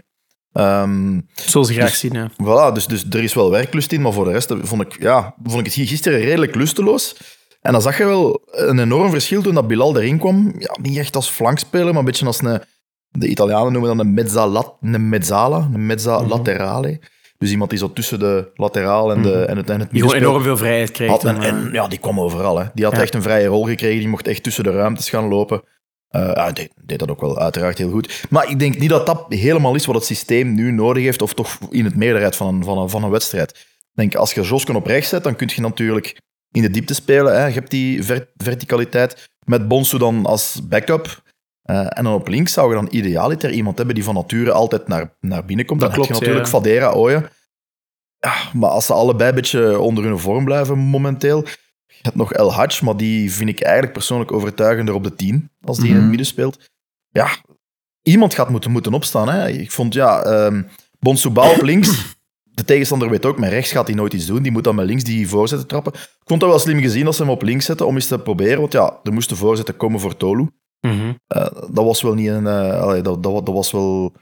[0.52, 2.12] Ehm, Zoals graag Dus- zien.
[2.12, 2.30] Ja.
[2.30, 5.34] voilà, dus, dus er is wel werklust in, maar voor de rest vond ik, ja,
[5.44, 7.16] vond ik het gisteren redelijk lusteloos.
[7.60, 10.54] En dan zag je wel een enorm verschil toen dat Bilal erin kwam.
[10.58, 12.60] Ja, niet echt als flankspeler, maar een beetje als een...
[13.08, 17.00] De Italianen noemen dat een mezzalat, een mezzala, een mezza laterale.
[17.42, 20.42] Dus iemand die zo tussen de lateraal en, de, en het, en het Die enorm
[20.42, 20.98] veel vrijheid.
[20.98, 22.58] Had en, en, eh, ja, die kwam overal.
[22.58, 22.64] Hè.
[22.74, 23.00] Die had Ja.
[23.02, 23.98] echt een vrije rol gekregen.
[23.98, 25.62] Die mocht echt tussen de ruimtes gaan lopen.
[26.08, 28.24] Eh ja, hij deed, deed dat ook wel uiteraard heel goed.
[28.30, 31.34] Maar ik denk niet dat dat helemaal is wat het systeem nu nodig heeft, of
[31.34, 33.50] toch in het meerderheid van een, van een, van een wedstrijd.
[33.50, 36.94] Ik denk, als je Josken op rechts zet, dan kun je natuurlijk in de diepte
[36.94, 37.34] spelen.
[37.40, 37.46] Hè.
[37.46, 41.22] Je hebt die ver- verticaliteit met Bonsu dan als backup.
[41.72, 44.88] Eh, en dan op links zou je dan idealiter iemand hebben die van nature altijd
[44.88, 45.80] naar, naar binnen komt.
[45.80, 46.58] Dat dan heb klopt, je natuurlijk ja.
[46.60, 47.28] Fadera, Ooyen.
[48.18, 51.44] Ja, maar als ze allebei een beetje onder hun vorm blijven momenteel.
[51.86, 55.50] Je hebt nog El Hadj, maar die vind ik eigenlijk persoonlijk overtuigender op de 10
[55.60, 56.08] als die in het Mhm.
[56.08, 56.70] midden speelt.
[57.10, 57.28] Ja,
[58.02, 59.28] iemand gaat moeten, moeten opstaan.
[59.28, 59.48] Hè.
[59.48, 60.50] Ik vond, ja,
[60.98, 61.90] Bonsoubal op links.
[62.54, 64.42] De tegenstander weet ook, met rechts gaat hij nooit iets doen.
[64.42, 65.92] Die moet dan met links die voorzetten trappen.
[65.92, 68.18] Ik vond dat wel slim gezien als ze hem op links zetten om eens te
[68.18, 68.60] proberen.
[68.60, 70.48] Want ja, er moesten voorzetten komen voor Tolu.
[70.86, 71.12] Mhm.
[71.26, 72.46] Eh, dat was wel niet een...
[72.46, 74.12] eh, allee, dat, dat, wa- dat was wel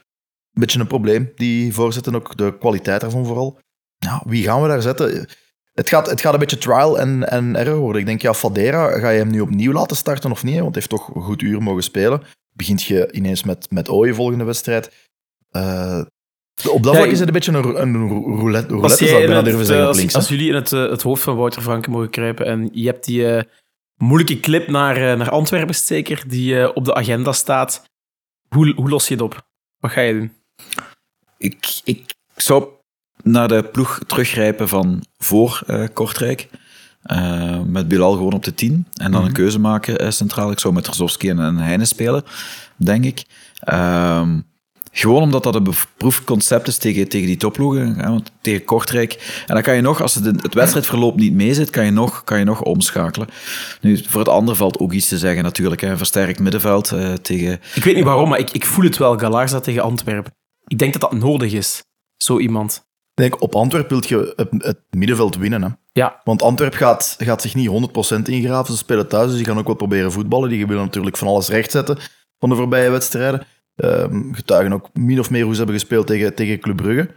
[0.53, 2.15] een beetje een probleem, die voorzetten.
[2.15, 3.59] Ook de kwaliteit daarvan vooral.
[3.99, 5.29] Ja, wie gaan we daar zetten?
[5.73, 8.01] Het gaat, het gaat een beetje trial en, en error worden.
[8.01, 10.53] Ik denk, ja, Fadera, ga je hem nu opnieuw laten starten of niet?
[10.61, 12.23] Want hij heeft toch een goed uur mogen spelen.
[12.53, 15.09] Begint je ineens met, met Ooyen volgende wedstrijd.
[15.51, 16.01] Eh,
[16.71, 19.09] op dat Ja, vlak is het een beetje een, een rou- roulette, Als, roulette jij
[19.13, 20.15] zou ik in bijna het, durven zeggen, als, links.
[20.15, 23.27] als jullie in het, het hoofd van Wouter Franke mogen kruipen en je hebt die
[24.01, 27.85] moeilijke clip naar, eh, naar Antwerpen zeker, die eh, op de agenda staat,
[28.49, 29.49] hoe, hoe los je het op?
[29.79, 30.33] Wat ga je doen?
[31.39, 32.69] Ik, ik zou
[33.23, 36.49] naar de ploeg teruggrijpen van voor eh, Kortrijk.
[37.67, 38.87] Met Bilal gewoon op de 10.
[38.95, 40.51] En dan een keuze maken centraal.
[40.51, 42.25] Ik zou met Rozovski en, en Heine spelen,
[42.77, 43.25] denk ik.
[43.61, 44.41] Ehm,
[44.91, 47.97] gewoon omdat dat een beproefd concept is tegen, tegen die topploegen.
[47.97, 49.43] hè, want tegen Kortrijk.
[49.47, 52.39] En dan kan je nog, als het, het wedstrijdverloop niet meezit, kan je nog, kan
[52.39, 53.29] je nog omschakelen.
[53.81, 55.81] Nu, voor het andere valt ook iets te zeggen natuurlijk.
[55.81, 55.91] Hè.
[55.91, 57.61] Een versterkt middenveld eh, tegen...
[57.75, 60.33] Ik weet niet waarom, maar ik, ik voel het wel, Galarza tegen Antwerpen.
[60.67, 61.83] Ik denk dat dat nodig is,
[62.17, 62.89] zo iemand.
[63.15, 65.63] Denk, op Antwerpen wil je het, het middenveld winnen.
[65.63, 65.69] Hè.
[65.93, 66.21] Ja.
[66.25, 67.69] Want Antwerp gaat, gaat zich niet
[68.17, 68.73] 100% ingraven.
[68.73, 70.49] Ze spelen thuis, dus die gaan ook wel proberen voetballen.
[70.49, 71.99] Die willen natuurlijk van alles rechtzetten
[72.39, 73.47] van de voorbije wedstrijden.
[73.81, 77.11] Ehm, getuigen ook min of meer hoe ze hebben gespeeld tegen, tegen Club Brugge.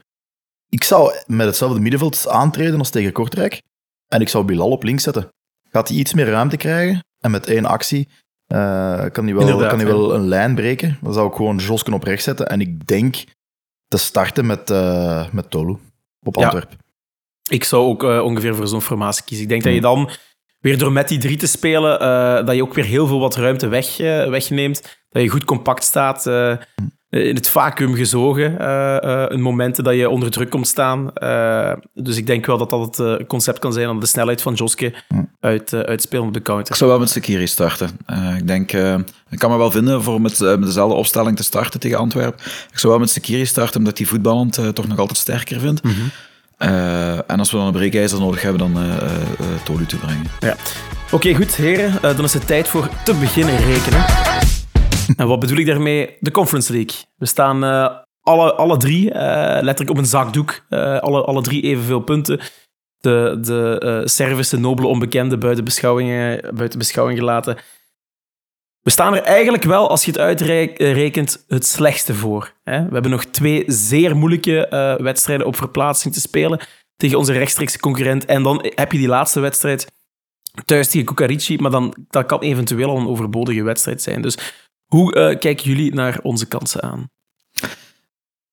[0.70, 3.62] Ik zou met hetzelfde middenveld aantreden als tegen Kortrijk.
[4.08, 5.30] En ik zou Bilal op links zetten.
[5.70, 7.06] Gaat hij iets meer ruimte krijgen?
[7.20, 8.10] En met één actie
[8.48, 9.94] eh, kan hij wel, Inderdaad, kan hij ja.
[9.94, 10.98] wel een lijn breken.
[11.02, 12.50] Dan zou ik gewoon Josken op rechts zetten.
[12.50, 13.24] En ik denk
[13.88, 15.78] te starten met, eh, met Tolu
[16.26, 16.44] op Ja.
[16.44, 16.72] Antwerp.
[17.50, 19.44] Ik zou ook eh, ongeveer voor zo'n formatie kiezen.
[19.44, 20.10] Ik denk dat je dan
[20.60, 22.00] weer door met die drie te spelen,
[22.46, 23.98] dat je ook weer heel veel wat ruimte weg,
[24.28, 25.03] wegneemt.
[25.14, 26.54] Dat je goed compact staat, eh,
[27.10, 31.12] in het vacuüm gezogen, eh, eh, in momenten dat je onder druk komt staan.
[31.94, 34.94] Dus ik denk wel dat dat het concept kan zijn om de snelheid van Joske
[35.40, 36.76] uit, eh, uitspelen op de Ik counter.
[36.76, 37.90] zou wel met Sekiri starten.
[38.38, 38.72] Ik denk,
[39.30, 42.46] ik kan me wel vinden voor met, met dezelfde opstelling te starten tegen Antwerpen.
[42.72, 45.82] Ik zou wel met Sekiri starten, omdat die voetballend toch nog altijd sterker vindt.
[46.64, 49.08] Eh, en als we dan een breekijzer nodig hebben, dan eh,
[49.64, 50.26] Tolu te brengen.
[50.40, 50.56] Ja.
[51.12, 52.00] Oké, goed, heren.
[52.02, 54.33] Dan is het tijd voor te beginnen rekenen.
[55.18, 56.18] en wat bedoel ik daarmee?
[56.20, 56.96] De Conference League.
[57.16, 60.66] We staan eh, alle, alle drie eh, letterlijk op een zakdoek.
[60.70, 62.40] Eh, alle, alle drie evenveel punten.
[62.98, 67.58] De, de eh Servische nobele onbekende buiten beschouwing, gelaten.
[68.82, 72.54] We staan er eigenlijk wel, als je het uitrekent, het slechtste voor.
[72.64, 72.86] Hè?
[72.86, 74.68] We hebben nog twee zeer moeilijke
[75.02, 76.60] wedstrijden op verplaatsing te spelen
[76.96, 78.26] tegen onze rechtstreekse concurrent.
[78.26, 79.88] En dan heb je die laatste wedstrijd
[80.66, 84.22] thuis tegen Kukarici, maar dan, dat kan eventueel al een overbodige wedstrijd zijn.
[84.22, 84.63] Dus
[84.94, 87.10] hoe eh, kijken jullie naar onze kansen aan?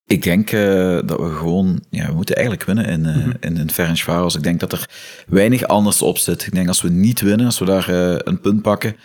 [0.05, 1.83] Ik denk eh, dat we gewoon...
[1.89, 4.35] Ja, we moeten eigenlijk winnen in, eh in, in Ferencváros.
[4.35, 4.89] Ik denk dat er
[5.27, 6.45] weinig anders op zit.
[6.45, 7.89] Ik denk als we niet winnen, als we daar
[8.27, 8.95] een punt pakken,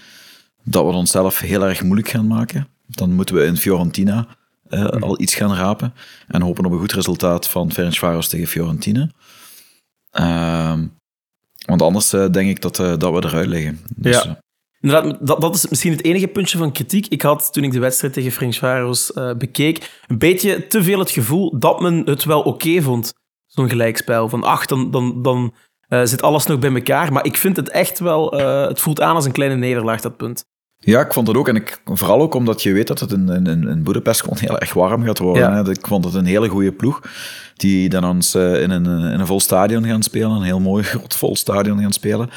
[0.63, 2.69] dat we het onszelf heel erg moeilijk gaan maken.
[2.87, 4.27] Dan moeten we in Fiorentina
[4.69, 5.95] eh, al iets gaan rapen.
[6.29, 9.11] En hopen op een goed resultaat van Ferencváros tegen Fiorentina.
[10.11, 10.87] Ehm,
[11.67, 13.81] want anders denk ik dat, dat we eruit liggen.
[13.97, 14.45] Dus, Ja.
[14.87, 17.07] Inderdaad, dat, dat is misschien het enige puntje van kritiek.
[17.07, 21.11] Ik had, toen ik de wedstrijd tegen Ferencváros eh bekeek, een beetje te veel het
[21.11, 23.15] gevoel dat men het wel oké vond.
[23.47, 24.29] Zo'n gelijkspel.
[24.29, 25.55] Van, ach, dan, dan, dan
[25.89, 27.13] eh, zit alles nog bij elkaar.
[27.13, 28.39] Maar ik vind het echt wel...
[28.39, 30.45] eh, het voelt aan als een kleine nederlaag, dat punt.
[30.79, 31.49] Ja, ik vond het ook.
[31.49, 35.05] En ik, vooral ook omdat je weet dat het in, in, gewoon heel erg warm
[35.05, 35.65] gaat worden.
[35.65, 35.71] Ja.
[35.71, 37.01] Ik vond het een hele goede ploeg.
[37.55, 40.31] Die dan ons in, een, in een vol stadion gaan spelen.
[40.31, 42.31] Een heel mooi, groot vol stadion gaan spelen.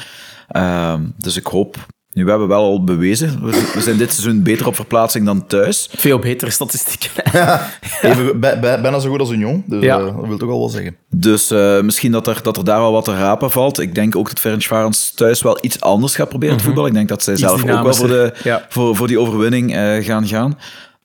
[0.48, 1.76] Ehm, dus ik hoop...
[2.12, 3.44] Nu, we hebben wel al bewezen.
[3.44, 5.88] We, we zijn dit seizoen beter op verplaatsing dan thuis.
[5.92, 7.10] Veel betere statistieken.
[8.02, 9.98] Even, bij- bij- bijna zo goed als Union, dus Ja.
[9.98, 10.96] eh, dat wil toch al wel zeggen.
[11.10, 13.78] Dus eh, misschien dat er, dat er daar wel wat te rapen valt.
[13.80, 16.90] Ik denk ook dat Ferencváros thuis wel iets anders gaat proberen te voetballen.
[16.90, 17.32] Ik denk dat zij.
[17.32, 18.66] Iets zelf ook wel voor, de, ja.
[18.68, 20.58] voor, voor die overwinning eh, gaan gaan.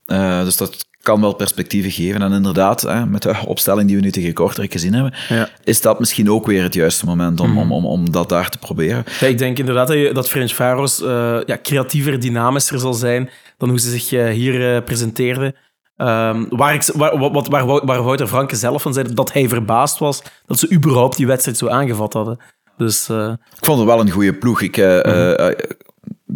[0.06, 2.22] Eh, dus dat kan wel perspectieven geven.
[2.22, 5.36] En inderdaad, hè, met de opstelling die we nu tegen Kortrijk gezien hebben, Ja.
[5.36, 5.46] Mhm.
[5.64, 8.58] is dat misschien ook weer het juiste moment om, om, om, om dat daar te
[8.58, 9.04] proberen.
[9.20, 13.70] Ja, ik denk inderdaad dat, je, dat Ferencváros eh ja, creatiever, dynamischer zal zijn dan
[13.70, 15.56] hoe ze zich eh, hier eh, presenteerden.
[15.98, 19.98] Ehm, waar, ik, waar, wat, waar, waar Wouter Franke zelf van zei dat hij verbaasd
[20.00, 22.40] was dat ze überhaupt die wedstrijd zo aangevat hadden.
[22.78, 24.62] Dus Ik vond het wel een goede ploeg.
[24.62, 24.88] Ik Mhm.
[24.88, 25.52] eh,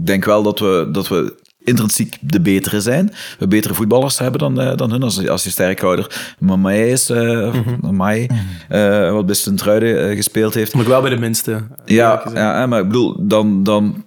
[0.03, 1.35] denk wel dat we, dat we
[1.69, 3.13] intrinsiek de betere zijn.
[3.39, 6.35] We betere voetballers hebben dan, eh, dan hun als, als je sterkhouder.
[6.39, 10.73] Mamai is, eh, wat bij Sint-Truiden eh, gespeeld heeft.
[10.73, 11.67] ik wel bij de minste.
[11.85, 14.05] Ja, ja, maar ik bedoel, dan, dan,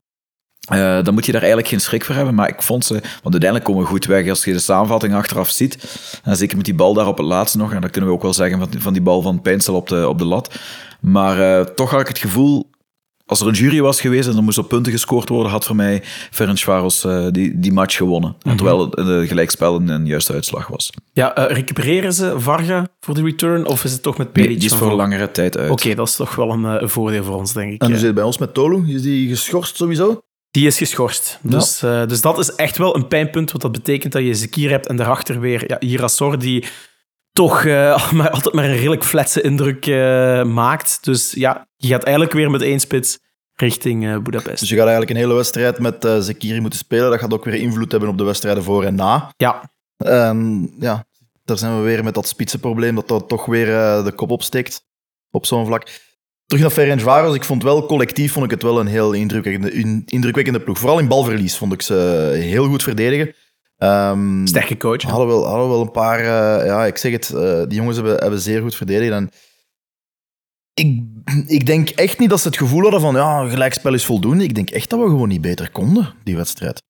[1.03, 2.35] dan moet je daar eigenlijk geen schrik voor hebben.
[2.35, 5.51] Maar ik vond ze, want uiteindelijk komen we goed weg als je de samenvatting achteraf
[5.51, 5.99] ziet.
[6.25, 7.73] En zeker met die bal daar op het laatste nog.
[7.73, 10.09] En dat kunnen we ook wel zeggen van, van die bal van Pijnsel op de,
[10.09, 10.55] op de lat.
[11.01, 12.71] Maar toch had ik het gevoel,
[13.33, 15.77] als er een jury was geweest en er moest op punten gescoord worden, had voor
[15.77, 18.37] mij Ferencváros eh die, die match gewonnen.
[18.43, 18.57] Mhm.
[18.57, 20.91] Terwijl het een gelijkspel een, een juiste uitslag was.
[21.13, 24.61] Ja, eh, recupereren ze Varga voor de return of is het toch met Nee, Peric?
[24.61, 24.97] die is voor voor?
[24.97, 25.71] langere tijd uit.
[25.71, 27.81] Oké, dat is toch wel een, eh, een voordeel voor ons, denk ik.
[27.81, 28.01] En hoe eh.
[28.01, 28.95] zit het bij ons met Tolu?
[28.95, 30.21] Is die geschorst sowieso?
[30.51, 31.39] Die is geschorst.
[31.43, 34.71] Dus, eh, dus dat is echt wel een pijnpunt, want dat betekent dat je Zekir
[34.71, 36.65] hebt en daarachter weer ja, Irasor, die
[37.33, 40.99] toch eh, maar, altijd maar een redelijk fletse indruk eh, maakt.
[41.05, 43.19] Dus ja, je gaat eigenlijk weer met één spits
[43.55, 44.61] richting eh Budapest.
[44.61, 47.11] Dus je gaat eigenlijk een hele wedstrijd met eh Zekiri moeten spelen.
[47.11, 49.33] Dat gaat ook weer invloed hebben op de wedstrijden voor en na.
[49.37, 51.05] Ja, En ja,
[51.45, 53.67] daar zijn we weer met dat spitsenprobleem dat dat toch weer
[54.05, 54.85] de kop opsteekt
[55.31, 55.89] op zo'n vlak.
[56.47, 57.35] Terug naar Ferencváros.
[57.35, 60.79] Ik vond wel, collectief vond ik het wel een heel indrukwekkende, in- indrukwekkende ploeg.
[60.79, 61.95] Vooral in balverlies vond ik ze
[62.35, 63.35] heel goed verdedigen.
[63.83, 65.03] Ehm, sterke coach.
[65.03, 65.09] hè.
[65.09, 68.17] hadden wel, hadden wel een paar, eh, ja, ik zeg het, eh, die jongens hebben,
[68.17, 69.13] hebben zeer goed verdedigd.
[69.13, 69.31] En
[70.75, 71.03] ik,
[71.47, 74.45] ik denk echt niet dat ze het gevoel hadden van, ja, gelijkspel is voldoende.
[74.45, 76.83] Ik denk echt dat we gewoon niet beter konden, die wedstrijd.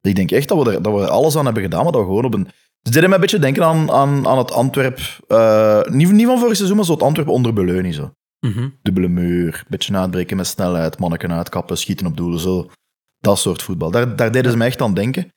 [0.00, 2.00] Ik denk echt dat we er, dat we er alles aan hebben gedaan, maar dat
[2.00, 2.48] we gewoon op een...
[2.82, 6.38] Het deed me een beetje denken aan, aan, aan het Antwerp, eh, niet, niet van
[6.38, 7.92] vorig seizoen, maar zo het Antwerp onder Beleuni.
[7.92, 8.12] Zo.
[8.40, 8.68] Mhm.
[8.82, 12.70] Dubbele muur, beetje uitbreken met snelheid, manneken uitkappen, schieten op doelen, zo.
[13.18, 13.90] Dat soort voetbal.
[13.90, 15.34] Daar, daar deden ze me echt aan denken.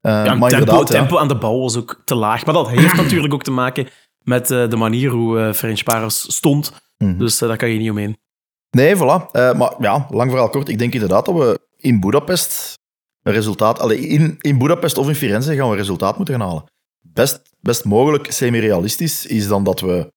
[0.00, 0.84] Eh, Ja, maar tempo, ja.
[0.84, 2.44] tempo aan de bal was ook te laag.
[2.44, 6.72] Maar dat heeft natuurlijk ook te maken met eh, de manier hoe eh Ferencvaros stond.
[6.98, 7.18] Mhm.
[7.18, 8.16] Dus daar kan je niet omheen.
[8.70, 9.30] Nee, voilà.
[9.56, 10.68] Maar ja, lang verhaal kort.
[10.68, 12.78] Ik denk inderdaad dat we in Budapest
[13.22, 13.78] een resultaat...
[13.78, 16.64] Allee, in, in Budapest of in Firenze gaan we een resultaat moeten gaan halen.
[17.00, 20.12] Best, best mogelijk, semi-realistisch, is dan dat we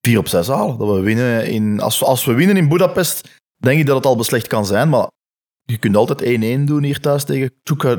[0.00, 0.78] 4 op 6 halen.
[0.78, 1.80] Dat we winnen in...
[1.80, 4.88] Als, we- als we winnen in Budapest, denk ik dat het al beslecht kan zijn,
[4.88, 5.10] maar
[5.72, 7.50] je kunt altijd 1-1 doen hier thuis tegen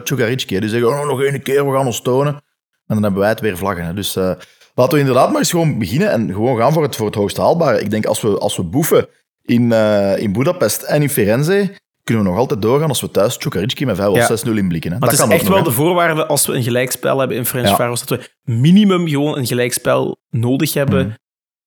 [0.04, 0.60] Čukarički.
[0.60, 2.34] Die zeggen, oh, nog één keer, we gaan ons tonen.
[2.34, 3.86] En dan hebben wij het weer vlaggen.
[3.86, 3.94] Hè.
[3.94, 4.32] Dus eh,
[4.76, 7.38] laten we inderdaad maar eens gewoon beginnen en gewoon gaan voor het, voor het hoogst
[7.38, 7.82] haalbare.
[7.82, 9.08] Ik denk, als we, als we boeven
[9.42, 13.38] in, eh, in Budapest en in Firenze, kunnen we nog altijd doorgaan als we thuis
[13.38, 14.22] Čukarički met 5 Ja.
[14.22, 14.92] of 6-0 inblikken.
[14.92, 14.98] Hè.
[15.00, 17.50] Maar dat het is echt wel de voorwaarde als we een gelijkspel hebben in Ja.
[17.50, 21.16] Ferencvaros, dat we minimum gewoon een gelijkspel nodig hebben Mhm.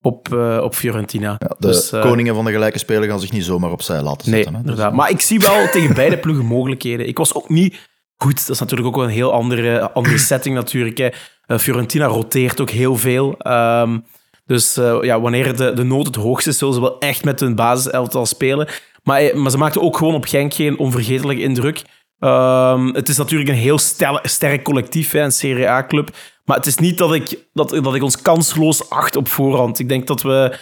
[0.02, 1.36] Op, eh, op Fiorentina.
[1.38, 4.30] Ja, de Dus, eh, koningen van de gelijke spelen gaan zich niet zomaar opzij laten
[4.30, 4.54] Nee, zetten.
[4.54, 4.62] hè.
[4.62, 4.94] Dus, inderdaad.
[4.96, 7.08] Maar ik zie wel tegen beide ploegen mogelijkheden.
[7.08, 8.38] Ik was ook niet goed.
[8.46, 10.98] Dat is natuurlijk ook wel een heel andere, andere setting natuurlijk.
[10.98, 11.08] Hè.
[11.46, 13.34] Eh, Fiorentina roteert ook heel veel.
[13.38, 13.98] Ehm,
[14.46, 17.54] dus ja, wanneer de, de nood het hoogst is, zullen ze wel echt met hun
[17.54, 18.68] basiselftal spelen.
[19.02, 21.82] Maar, maar ze maakten ook gewoon op Genk geen onvergetelijke indruk.
[22.18, 26.10] Ehm, het is natuurlijk een heel stel- sterk collectief, hè, een Serie A-club.
[26.44, 29.78] Maar het is niet dat ik, dat, dat ik ons kansloos acht op voorhand.
[29.78, 30.58] Ik denk dat we,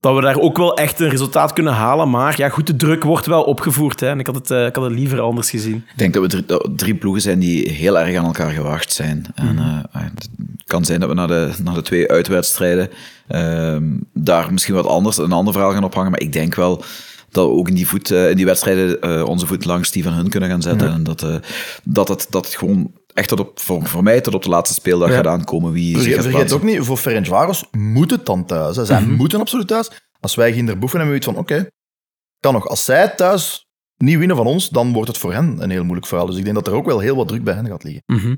[0.00, 2.10] dat we daar ook wel echt een resultaat kunnen halen.
[2.10, 4.00] Maar ja, goed, de druk wordt wel opgevoerd.
[4.00, 4.08] Hè.
[4.08, 5.76] En ik had, het, eh, ik had het liever anders gezien.
[5.76, 8.92] Ik denk dat we drie, dat drie ploegen zijn die heel erg aan elkaar gewaagd
[8.92, 9.26] zijn.
[9.34, 9.58] En Mhm.
[9.92, 10.28] eh, het
[10.64, 12.90] kan zijn dat we naar de, naar de twee uitwedstrijden
[13.28, 16.10] ehm, daar misschien wat anders, een ander verhaal gaan ophangen.
[16.10, 16.76] Maar ik denk wel
[17.30, 20.02] dat we ook in die, voet, eh, in die wedstrijden eh, onze voet langs die
[20.02, 20.92] van hun kunnen gaan zetten.
[20.92, 21.34] En dat, eh,
[21.84, 24.74] dat, het, dat het gewoon echt tot op, voor, voor mij tot op de laatste
[24.74, 25.14] speeldag Ja.
[25.14, 28.76] gaat aankomen wie zich Vergeet, gaat vergeet ook niet, voor Ferencvaros moet het dan thuis.
[28.76, 28.84] Hè.
[28.84, 29.12] Zij Mhm.
[29.14, 29.90] moeten absoluut thuis.
[30.20, 31.68] Als wij Ginderboefen hebben we iets van, oké,
[32.40, 32.68] kan nog.
[32.68, 36.06] Als zij thuis niet winnen van ons, dan wordt het voor hen een heel moeilijk
[36.06, 36.26] verhaal.
[36.26, 38.02] Dus ik denk dat er ook wel heel wat druk bij hen gaat liggen.
[38.06, 38.34] Mhm.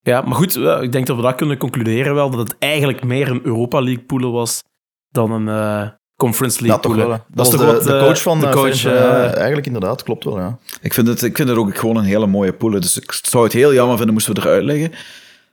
[0.00, 2.30] Ja, maar goed, ik denk dat we dat kunnen concluderen wel.
[2.30, 4.62] Dat het eigenlijk meer een Europa League poelen was
[5.08, 7.08] dan een eh, Conference League Ja, toch wel.
[7.08, 9.66] Dat is was de, toch wat, de eh, coach van de eh, coach, eh, eigenlijk
[9.66, 10.58] inderdaad, klopt wel, ja.
[10.82, 12.80] Ik vind, het, ik vind het ook gewoon een hele mooie poelen.
[12.80, 14.92] Dus ik zou het heel jammer vinden moesten we eruit leggen.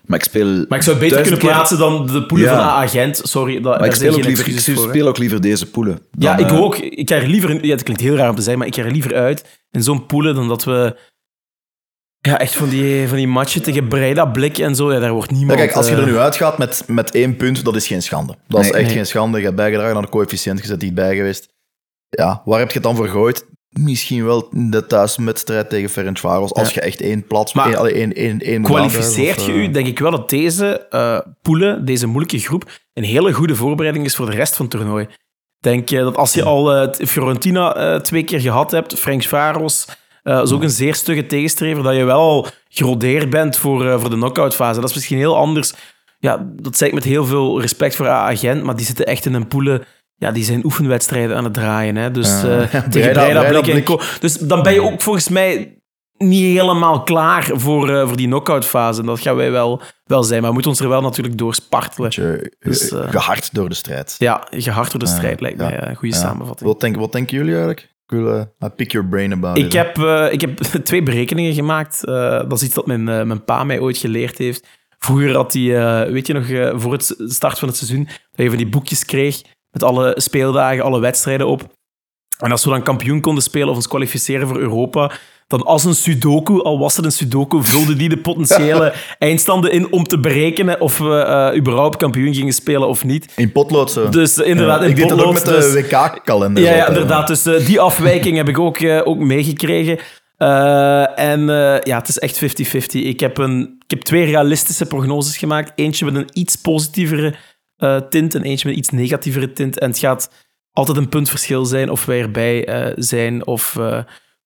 [0.05, 0.65] Maar ik speel.
[0.67, 2.55] Maar ik zou het beter kunnen keer- plaatsen dan de poelen Ja.
[2.55, 3.21] van AA Gent.
[3.23, 5.99] Sorry, dat, Maar ik speel, ook liever, ik speel ook liever deze poelen.
[6.17, 6.77] Ja, ik eh, ook.
[6.77, 8.75] Ik ga er liever in, ja, het klinkt heel raar om te zeggen, maar ik
[8.75, 10.95] ga er liever uit in zo'n poelen dan dat we
[12.21, 15.29] ja, echt van die, van die matchen tegen Breda, Blik en zo, ja, daar wordt
[15.29, 15.59] Ja, niemand...
[15.59, 18.35] kijk, als je er eh, nu uitgaat met, met één punt, dat is geen schande.
[18.47, 18.95] Dat is echt nee.
[18.95, 19.37] geen schande.
[19.37, 21.47] Je hebt bijgedragen aan de coëfficiënt, je bent dichtbij geweest.
[22.09, 23.45] Ja, waar heb je het dan voor gegooid?
[23.69, 26.73] Misschien wel in de thuiswedstrijd tegen Ferencvaros, als Ja.
[26.73, 27.53] je echt één plaats...
[27.53, 31.19] Maar één, één, één, één moet kwalificeert je u, denk ik wel dat deze eh
[31.41, 35.03] poelen, deze moeilijke groep, een hele goede voorbereiding is voor de rest van het toernooi.
[35.03, 35.17] Ik
[35.59, 39.23] denk eh, dat als je al eh, t- Fiorentina eh, twee keer gehad hebt, Frank
[40.23, 43.87] Varos, eh is ook een zeer stugge tegenstrever, dat je wel al gerodeerd bent voor,
[43.87, 44.79] eh, voor de knock-outfase.
[44.79, 45.73] Dat is misschien heel anders.
[46.19, 49.25] Ja, dat zeg ik met heel veel respect voor AA Gent, maar die zitten echt
[49.25, 49.83] in een poelen...
[50.15, 51.95] Ja, die zijn oefenwedstrijden aan het draaien.
[51.95, 52.11] Hè?
[52.11, 53.83] Dus eh, Ja, tegen Blik en.
[53.83, 53.99] Co.
[54.19, 55.81] Dus dan ben je ook volgens mij
[56.17, 59.03] niet helemaal klaar voor, voor die knock-out fase.
[59.03, 60.39] Dat gaan wij wel, wel zijn.
[60.39, 62.09] Maar we moeten ons er wel natuurlijk door spartelen.
[62.59, 64.15] Dus, eh, eh, gehard door de strijd.
[64.17, 66.21] Ja, gehard door de strijd lijkt ja, mij een goede ja.
[66.21, 66.69] samenvatting.
[66.69, 67.89] Wat, denk, wat denken jullie eigenlijk?
[68.75, 69.73] Pick your brain about Ik it.
[69.73, 72.05] heb, eh, ik heb twee berekeningen gemaakt.
[72.05, 74.67] Eh, dat is iets dat mijn, eh, mijn pa mij ooit geleerd heeft.
[74.97, 78.57] Vroeger had hij, weet je nog, voor het start van het seizoen, dat je van
[78.57, 81.73] die boekjes kreeg met alle speeldagen, alle wedstrijden op.
[82.39, 85.11] En als we dan kampioen konden spelen of ons kwalificeren voor Europa,
[85.51, 89.91] dan als een sudoku, al was het een sudoku, vulde die de potentiële eindstanden in
[89.91, 93.33] om te berekenen of we eh, überhaupt kampioen gingen spelen of niet.
[93.35, 94.09] In potlood zo.
[94.09, 96.63] Dus eh, inderdaad, Ja, in ik deed dat ook potlood, met de dus- WK-kalender.
[96.63, 97.27] ja, ja, inderdaad.
[97.27, 99.97] Dus eh, die afwijking heb ik ook, eh, ook meegekregen.
[100.37, 103.03] Eh, en eh, ja, het is echt 50-50.
[103.05, 105.71] Ik, heb een- ik heb twee realistische prognoses gemaakt.
[105.75, 107.35] Eentje met een iets positievere
[107.77, 109.79] eh, tint en eentje met een iets negatievere tint.
[109.79, 110.29] En het gaat
[110.71, 113.97] altijd een puntverschil zijn of wij erbij eh, zijn of, eh,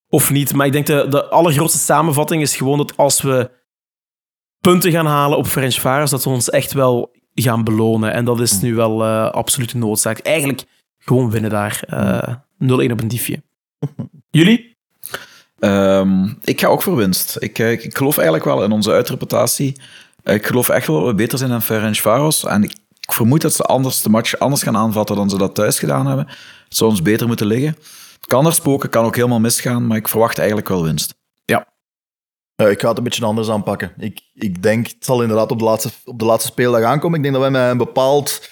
[0.10, 0.54] of niet.
[0.54, 3.52] Maar ik denk de, de allergrootste samenvatting is gewoon dat als we
[4.60, 8.14] punten gaan halen op Ferencvaros, dat we ons echt wel gaan belonen.
[8.14, 10.20] En dat is nu wel eh absolute noodzaak.
[10.20, 10.64] Eigenlijk
[10.98, 11.84] gewoon winnen daar.
[11.88, 13.44] Eh 0-1 op een diefje.
[14.30, 14.76] Jullie?
[15.60, 17.36] Ehm, ik ga ook voor winst.
[17.40, 19.82] Ik, eh, ik geloof eigenlijk wel in onze uitreputatie.
[20.24, 22.46] Ik geloof echt wel dat we beter zijn dan Ferencvaros.
[22.46, 25.56] En ik, ik vermoed dat ze anders de match anders gaan aanvatten dan ze dat
[25.56, 26.26] thuis gedaan hebben.
[26.68, 27.78] Het zou ons beter moeten liggen.
[28.28, 31.14] Kan er spoken, kan ook helemaal misgaan, maar ik verwacht eigenlijk wel winst.
[32.56, 33.94] Eh, ik ga het een beetje anders aanpakken.
[33.98, 37.18] Ik, ik denk, het zal inderdaad op de, laatste, op de laatste speeldag aankomen.
[37.18, 38.50] Ik denk dat wij met een bepaald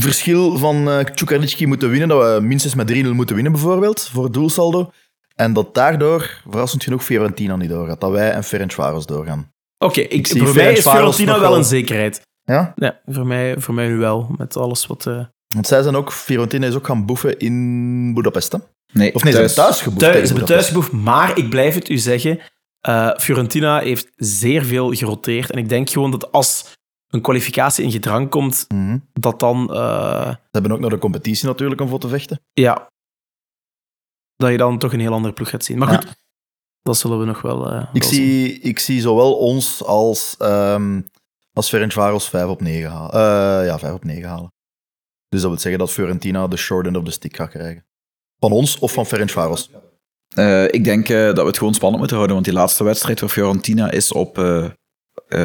[0.00, 4.32] verschil van uh, moeten winnen, dat we minstens met 3-0 moeten winnen bijvoorbeeld, voor het
[4.32, 4.90] doelsaldo.
[5.34, 8.00] En dat daardoor, verrassend genoeg, Fiorentina niet doorgaat.
[8.00, 9.52] Dat wij en Ferencvaros doorgaan.
[9.78, 12.20] Oké, ik, voor mij is Fiorentina nog wel wel- een zekerheid.
[12.42, 12.72] Ja?
[12.76, 15.06] Ja, voor mij, voor mij nu wel, met alles wat...
[15.06, 18.58] eh, Want zij zijn ook, Fiorentina is ook gaan boefen in Budapest, hè?
[18.92, 21.74] Nee, Of nee, ze hebben thuis geboefd Thuis, ze hebben thuis geboefd, maar ik blijf
[21.74, 22.38] het u zeggen.
[22.80, 25.50] eh, Fiorentina heeft zeer veel geroteerd.
[25.50, 26.76] En ik denk gewoon dat als
[27.08, 28.98] een kwalificatie in gedrang komt, Mhm.
[29.12, 29.74] dat dan...
[29.74, 32.40] eh, Ze hebben ook nog de competitie natuurlijk om voor te vechten.
[32.52, 32.86] ja,
[34.36, 35.78] dat je dan toch een heel andere ploeg gaat zien.
[35.78, 35.96] Maar Ja.
[35.96, 36.14] goed,
[36.82, 38.24] dat zullen we nog wel, eh, Ik wel zien.
[38.24, 41.00] zie, ik zie zowel ons als, ehm
[41.52, 43.12] als Ferencvaros 5 op 9 halen.
[43.12, 44.52] Eh, ja, 5 op 9 halen.
[45.32, 47.84] Dus dat wil zeggen dat Fiorentina de short end of the stick gaat krijgen.
[48.38, 49.70] Van ons of van Ferencvaros?
[50.28, 53.18] Eh, ik denk eh, dat we het gewoon spannend moeten houden, want die laatste wedstrijd
[53.18, 54.66] voor Fiorentina is op, eh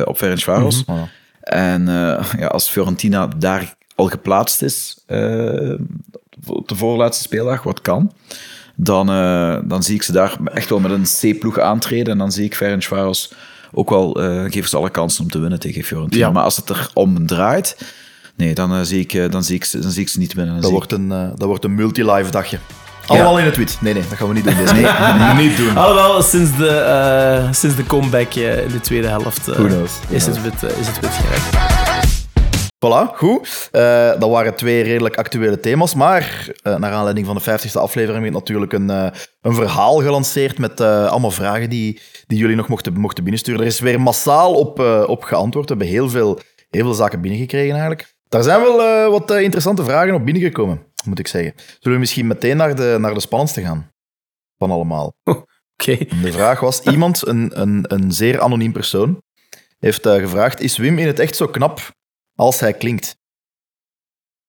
[0.06, 0.86] op Ferencvaros.
[0.86, 0.98] Mhm.
[1.42, 5.04] En eh, ja, als Fiorentina daar al geplaatst is,
[6.46, 8.14] op de voorlaatste speeldag, wat kan,
[8.76, 9.08] dan,
[9.68, 12.12] dan zie ik ze daar echt wel met een C-ploeg aantreden.
[12.12, 13.34] En dan zie ik Ferencvaros
[13.72, 14.12] ook wel,
[14.50, 16.26] geven ze alle kansen om te winnen tegen Fiorentina.
[16.26, 16.32] Ja.
[16.32, 17.78] Maar als het er om draait,
[18.38, 20.34] nee, dan, eh, zie, ik, eh, dan, zie, ik, ze- dan zie ik ze niet
[20.34, 20.54] winnen.
[20.54, 22.58] Dan Dat wordt een, eh, dat wordt een multi-live dagje.
[23.08, 23.78] Allemaal in het wit.
[23.82, 24.56] Nee, nee, dat gaan we niet doen.
[24.56, 24.74] Deze.
[24.74, 25.78] Nee, niet doen.
[25.78, 29.92] Alhoewel, sinds de, eh, sinds de comeback eh, in de tweede helft eh, Who knows?
[30.10, 31.76] is, het wit, eh, is het wit geraakt.
[32.86, 33.70] Voilà, goed.
[33.72, 35.94] Eh, dat waren twee redelijk actuele thema's.
[35.96, 39.08] Maar eh, naar aanleiding van de 50ste aflevering werd natuurlijk een, eh,
[39.42, 43.62] een verhaal gelanceerd met eh, allemaal vragen die, die jullie nog mochten, mochten binnensturen.
[43.62, 45.70] Er is weer massaal op, eh, op geantwoord.
[45.70, 48.16] We hebben heel veel, heel veel zaken binnengekregen eigenlijk.
[48.30, 51.54] Daar zijn wel eh, wat eh, interessante vragen op binnengekomen, moet ik zeggen.
[51.56, 53.92] Zullen we misschien meteen naar de, naar de spannendste gaan?
[54.58, 55.14] Van allemaal.
[55.80, 55.98] Oké.
[56.22, 59.22] De vraag was, iemand, een, een, een zeer anoniem persoon,
[59.80, 61.92] heeft eh, gevraagd, is Wim in het echt zo knap
[62.36, 63.18] als hij klinkt?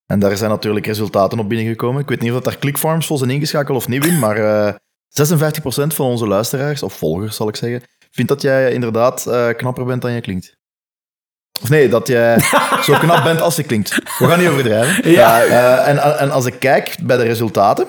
[0.07, 2.03] En daar zijn natuurlijk resultaten op binnengekomen.
[2.03, 4.75] Ik weet niet of dat daar clickfarms voor zijn ingeschakeld of niet, Wim, maar eh
[5.09, 9.23] 56% van onze luisteraars, of volgers zal ik zeggen, vindt dat jij inderdaad
[9.57, 10.58] knapper bent dan je klinkt.
[11.63, 12.39] Of nee, dat jij
[12.87, 13.95] zo knap bent als je klinkt.
[14.19, 15.11] We gaan niet overdrijven.
[15.11, 15.43] Ja.
[15.43, 17.87] Eh, en, en als ik kijk bij de resultaten,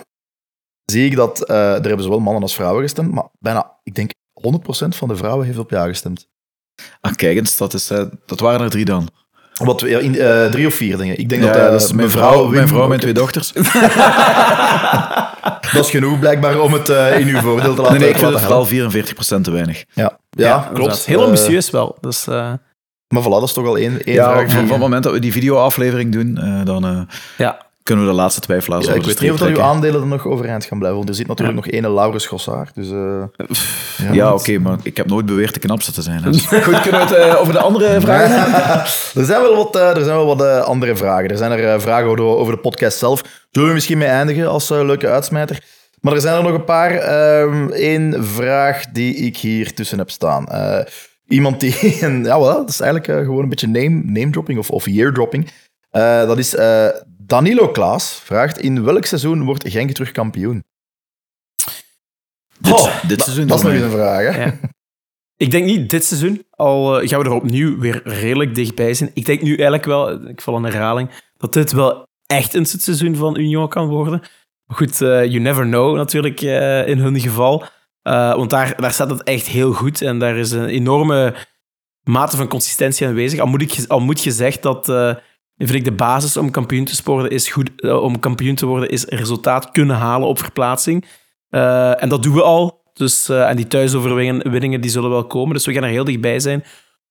[0.86, 4.12] zie ik dat eh, er hebben zowel mannen als vrouwen gestemd, maar bijna, ik denk
[4.34, 6.28] 100% van de vrouwen heeft op ja gestemd.
[7.02, 9.10] Ah, kijk eens, dat, is, eh, dat waren er drie dan.
[9.64, 11.20] Wat, ja, in, eh, drie of vier dingen.
[11.20, 13.14] Ik denk Ja, dat, eh, dat is mijn mevrouw vrouw, Wim mijn vrouw, mijn twee
[13.14, 13.52] dochters.
[15.74, 18.18] Dat is genoeg blijkbaar om het eh, in uw voordeel te laten Nee, nee, ik
[18.18, 19.86] vind het vooral 44% te weinig.
[19.94, 21.06] Ja, ja, klopt.
[21.06, 21.98] Heel Eh, ambitieus wel.
[22.02, 22.54] Dus, eh,
[23.10, 24.52] maar voilà, dat is toch al één, één Ja, vraag.
[24.52, 27.00] van, van het moment dat we die videoaflevering doen, eh, dan eh,
[27.38, 27.58] ja.
[27.84, 30.08] kunnen we de laatste twijfelaars Ja, over ik weet niet of dat uw aandelen er
[30.08, 32.76] nog overeind gaan blijven, want er zit natuurlijk nog ene Laurens Gossaard.
[32.76, 36.22] Dus, eh, Ja, oké, maar ik heb nooit beweerd de knapste te zijn.
[36.22, 36.46] Dus.
[36.66, 38.80] Goed, kunnen we het over de andere vragen hebben?
[39.22, 41.30] er zijn wel wat, er zijn wel wat andere vragen.
[41.30, 43.22] Er zijn er vragen over de, over de podcast zelf.
[43.52, 45.64] Zullen we misschien mee eindigen als leuke uitsmijter?
[46.02, 46.92] Maar er zijn er nog een paar.
[47.72, 50.48] Eén vraag die ik hier tussen heb staan.
[50.48, 50.80] Eh,
[51.30, 51.76] iemand die...
[52.06, 54.86] en, ja, wel, dat is eigenlijk eh, gewoon een beetje name, name dropping of, of
[54.86, 55.52] year dropping.
[55.90, 58.14] Eh, dat is eh, Danilo Klaas.
[58.24, 60.64] Vraagt, in welk seizoen wordt Genk terug kampioen?
[62.60, 64.44] Dit, Oh, dit seizoen Dat is nog eens een vraag, hè?
[64.44, 64.60] Ja.
[65.38, 69.12] Ik denk niet dit seizoen, al gaan we er opnieuw weer redelijk dichtbij zijn.
[69.14, 73.16] Ik denk nu eigenlijk wel, ik val een herhaling, dat dit wel echt een seizoen
[73.16, 74.22] van Union kan worden.
[74.66, 77.64] Maar goed, eh, you never know natuurlijk eh, in hun geval.
[78.02, 81.36] Eh, want daar, daar staat het echt heel goed en daar is een enorme
[82.04, 83.40] mate van consistentie aanwezig.
[83.40, 85.16] Al moet, ik, al moet gezegd dat, eh,
[85.58, 89.06] vind de basis om kampioen te worden is goed, eh, om kampioen te worden is
[89.06, 91.06] resultaat kunnen halen op verplaatsing.
[91.50, 92.78] En dat doen we al.
[92.94, 95.54] Dus, en die thuisoverwinningen die zullen wel komen.
[95.54, 96.64] Dus we gaan er heel dichtbij zijn.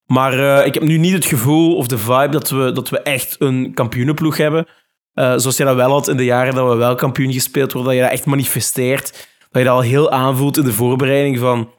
[0.07, 3.37] Maar ik heb nu niet het gevoel of de vibe dat we, dat we echt
[3.39, 4.67] een kampioenenploeg hebben.
[5.13, 7.91] Zoals je dat wel had in de jaren dat we wel kampioen gespeeld worden.
[7.91, 9.28] Dat je dat echt manifesteert.
[9.51, 11.71] Dat je dat al heel aanvoelt in de voorbereiding van...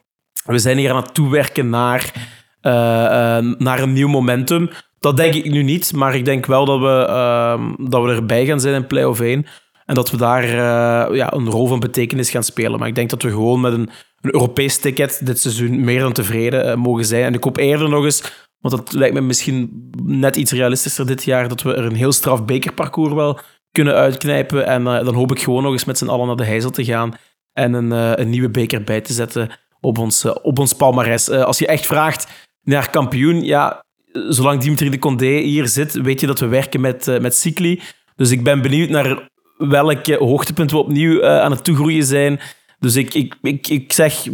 [0.44, 2.12] We zijn hier aan het toewerken naar,
[2.60, 4.70] eh, eh, naar een nieuw momentum.
[5.00, 5.92] Dat denk ik nu niet.
[5.92, 9.46] Maar ik denk wel dat we, ehm, dat we erbij gaan zijn in play-off 1.
[9.86, 12.78] En dat we daar eh, ja, een rol van betekenis gaan spelen.
[12.78, 16.12] Maar ik denk dat we gewoon met een, een Europees ticket dit seizoen meer dan
[16.12, 17.24] tevreden mogen zijn.
[17.24, 21.24] En ik hoop eerder nog eens, want dat lijkt me misschien net iets realistischer dit
[21.24, 23.38] jaar, dat we er een heel straf bekerparcours wel
[23.72, 24.66] kunnen uitknijpen.
[24.66, 27.14] En dan hoop ik gewoon nog eens met z'n allen naar de Heizel te gaan
[27.52, 31.28] en een, eh, een nieuwe beker bij te zetten op ons, eh, op ons palmarès.
[31.28, 36.20] Eh, als je echt vraagt naar kampioen, ja, zolang Dimitri de Condé hier zit, weet
[36.20, 37.80] je dat we werken met, met Cycli.
[38.16, 42.40] Dus ik ben benieuwd naar welk eh, hoogtepunt we opnieuw aan het toegroeien zijn.
[42.78, 44.26] Dus ik, ik, ik, ik zeg,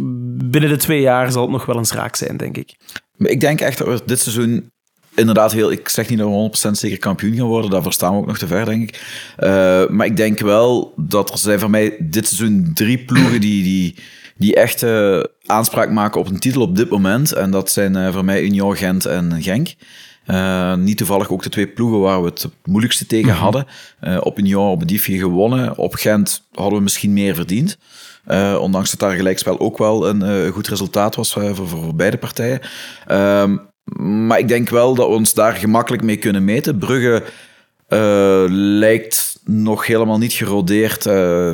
[0.45, 2.75] binnen de twee jaar zal het nog wel eens raak zijn, denk ik.
[3.17, 4.71] Ik denk echt dat we dit seizoen
[5.17, 5.71] inderdaad heel...
[5.71, 7.71] Ik zeg niet dat we 100% zeker kampioen gaan worden.
[7.71, 9.01] Daarvoor staan we ook nog te ver, denk ik.
[9.39, 13.63] Uh, maar ik denk wel dat er zijn voor mij dit seizoen drie ploegen die...
[13.63, 13.95] die
[14.39, 17.33] die echt uh, aanspraak maken op een titel op dit moment.
[17.33, 19.73] En dat zijn uh, voor mij Union, Gent en Genk.
[20.79, 23.41] Niet toevallig ook de twee ploegen waar we het moeilijkste tegen mhm.
[23.41, 23.65] hadden.
[24.19, 25.77] Op Union op Diefje gewonnen.
[25.77, 27.77] Op Gent hadden we misschien meer verdiend.
[28.27, 32.61] Uh, ondanks dat daar gelijkspel ook wel een goed resultaat was voor, voor beide partijen.
[33.95, 36.77] Ehm, maar ik denk wel dat we ons daar gemakkelijk mee kunnen meten.
[36.77, 37.23] Brugge
[38.49, 41.05] lijkt nog helemaal niet gerodeerd.
[41.05, 41.47] Uh,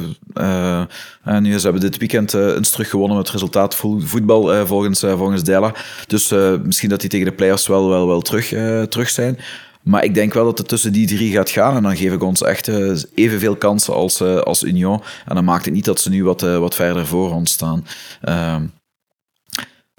[1.24, 5.74] en nu ze hebben dit weekend eens terug gewonnen met resultaat voetbal volgens, volgens Della.
[6.08, 8.48] Dus misschien dat die tegen de playoffs wel, wel, wel terug,
[8.90, 9.40] terug zijn.
[9.84, 11.76] Maar ik denk wel dat het tussen die drie gaat gaan.
[11.76, 12.68] En dan geef ik ons echt
[13.16, 15.02] evenveel kansen als, als Union.
[15.26, 17.86] En dan maakt het niet dat ze nu wat, wat verder voor ons staan.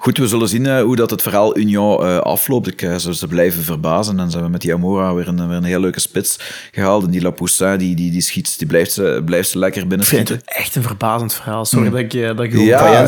[0.05, 2.67] Ehm, Goed, we zullen zien uh, hoe dat het verhaal Union uh, afloopt.
[2.67, 5.57] Ik, uh, ze, ze, blijven verbazen en ze hebben met die Amora weer een, weer
[5.57, 6.39] een heel leuke spits
[6.73, 7.05] gehaald.
[7.05, 10.07] En die Lapoussin, die, die, die schiet, die blijft ze, blijft ze lekker binnen.
[10.07, 11.65] Ik vind het echt een verbazend verhaal.
[11.65, 11.93] Sorry mm.
[11.93, 13.07] dat ik, dat ik ja,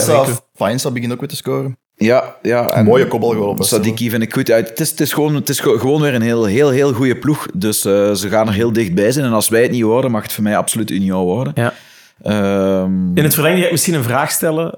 [0.55, 1.77] Faenza, begint ook weer te scoren.
[1.97, 2.69] Ja, ja.
[2.69, 3.65] En mooie kopbal gelopen.
[3.65, 4.47] Sadiki vind ik goed.
[4.47, 7.17] Ja, het, is, het, is gewoon, het is gewoon weer een heel, heel, heel goede
[7.17, 7.47] ploeg.
[7.55, 9.25] Dus ze gaan er heel dichtbij zijn.
[9.25, 11.53] En als wij het niet worden, mag het voor mij absoluut Union worden.
[11.55, 11.73] Ja.
[12.83, 14.75] Um, In het verlengde ga ik misschien een vraag stellen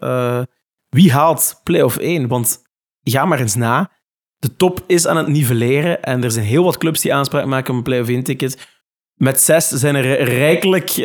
[0.88, 2.28] wie haalt play-off 1?
[2.28, 2.62] Want
[3.02, 3.90] ga maar eens na.
[4.38, 7.70] De top is aan het nivelleren en er zijn heel wat clubs die aanspraak maken
[7.70, 8.68] op een play-off 1-ticket.
[9.14, 11.04] Met zes zijn er rijkelijk, uh,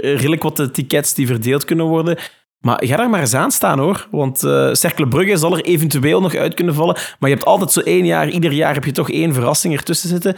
[0.00, 2.18] redelijk wat tickets die verdeeld kunnen worden.
[2.58, 4.08] Maar ga daar maar eens aan staan hoor.
[4.10, 6.94] Want uh, Cercle Brugge zal er eventueel nog uit kunnen vallen.
[6.94, 10.08] Maar je hebt altijd zo één jaar, ieder jaar heb je toch één verrassing ertussen
[10.08, 10.36] zitten.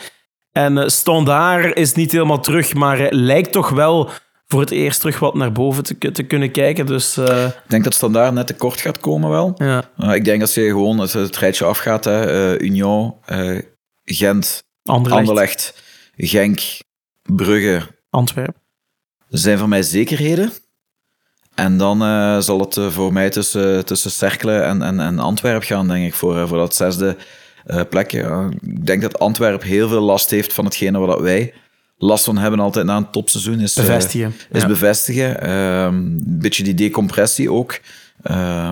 [0.52, 4.10] En uh, is niet helemaal terug, maar lijkt toch wel
[4.46, 6.86] voor het eerst terug wat naar boven te, te kunnen kijken.
[6.86, 7.44] Dus, uh...
[7.46, 9.54] Ik denk dat Standaard net te kort gaat komen wel.
[9.56, 9.90] Ja.
[9.98, 12.04] Uh, ik denk dat je gewoon het, het rijtje afgaat.
[12.04, 12.52] Hè.
[12.54, 13.14] Uh, Union,
[14.04, 15.20] Gent, Anderlecht.
[15.20, 15.82] Anderlecht,
[16.16, 16.60] Genk,
[17.22, 17.82] Brugge.
[18.10, 18.62] Antwerpen.
[19.28, 20.52] zijn voor mij zekerheden.
[21.54, 21.98] En dan
[22.42, 26.48] zal het voor mij tussen, tussen Cerkelen en, en, en Antwerpen gaan, denk ik, voor,
[26.48, 27.16] voor dat zesde
[27.88, 28.50] plekje.
[28.60, 31.54] ik denk dat Antwerpen heel veel last heeft van hetgene wat wij
[32.04, 34.34] last van hebben altijd na een topseizoen is bevestigen.
[34.50, 35.50] Uh, is bevestigen.
[35.50, 37.80] Um, een beetje die decompressie ook.
[38.30, 38.70] Uh,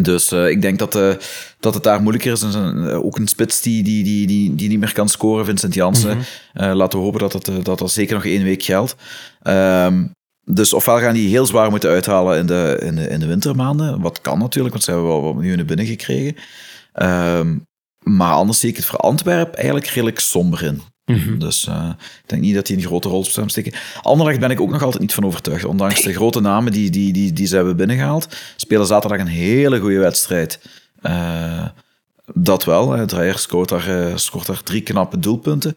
[0.00, 1.14] dus uh, ik denk dat, uh,
[1.60, 2.42] dat het daar moeilijker is.
[2.42, 6.16] En, ook een spits die, die, die, die, die niet meer kan scoren, Vincent Jansen.
[6.16, 6.22] Mm
[6.52, 6.72] -hmm.
[6.74, 8.96] laten we hopen dat dat, dat, dat zeker nog één week geldt.
[9.42, 10.12] Um,
[10.44, 14.00] dus ofwel gaan die heel zwaar moeten uithalen in de, in de, in de wintermaanden.
[14.00, 16.36] Wat kan natuurlijk, want ze hebben wel wat miljoenen binnengekregen.
[17.02, 17.66] Um,
[17.98, 20.82] maar anders zie ik het voor Antwerpen eigenlijk redelijk somber in.
[21.04, 21.38] Mhm.
[21.38, 21.90] Dus uh,
[22.22, 23.72] ik denk niet dat die een grote rol zou steken.
[24.02, 25.64] Anderlecht ben ik ook nog altijd niet van overtuigd.
[25.64, 29.80] Ondanks de grote namen die, die, die, die ze hebben binnengehaald, spelen zaterdag een hele
[29.80, 30.60] goede wedstrijd.
[31.02, 31.66] Uh,
[32.34, 33.06] dat wel.
[33.06, 35.76] Dreyer scoort daar, uh, scoort daar drie knappe doelpunten.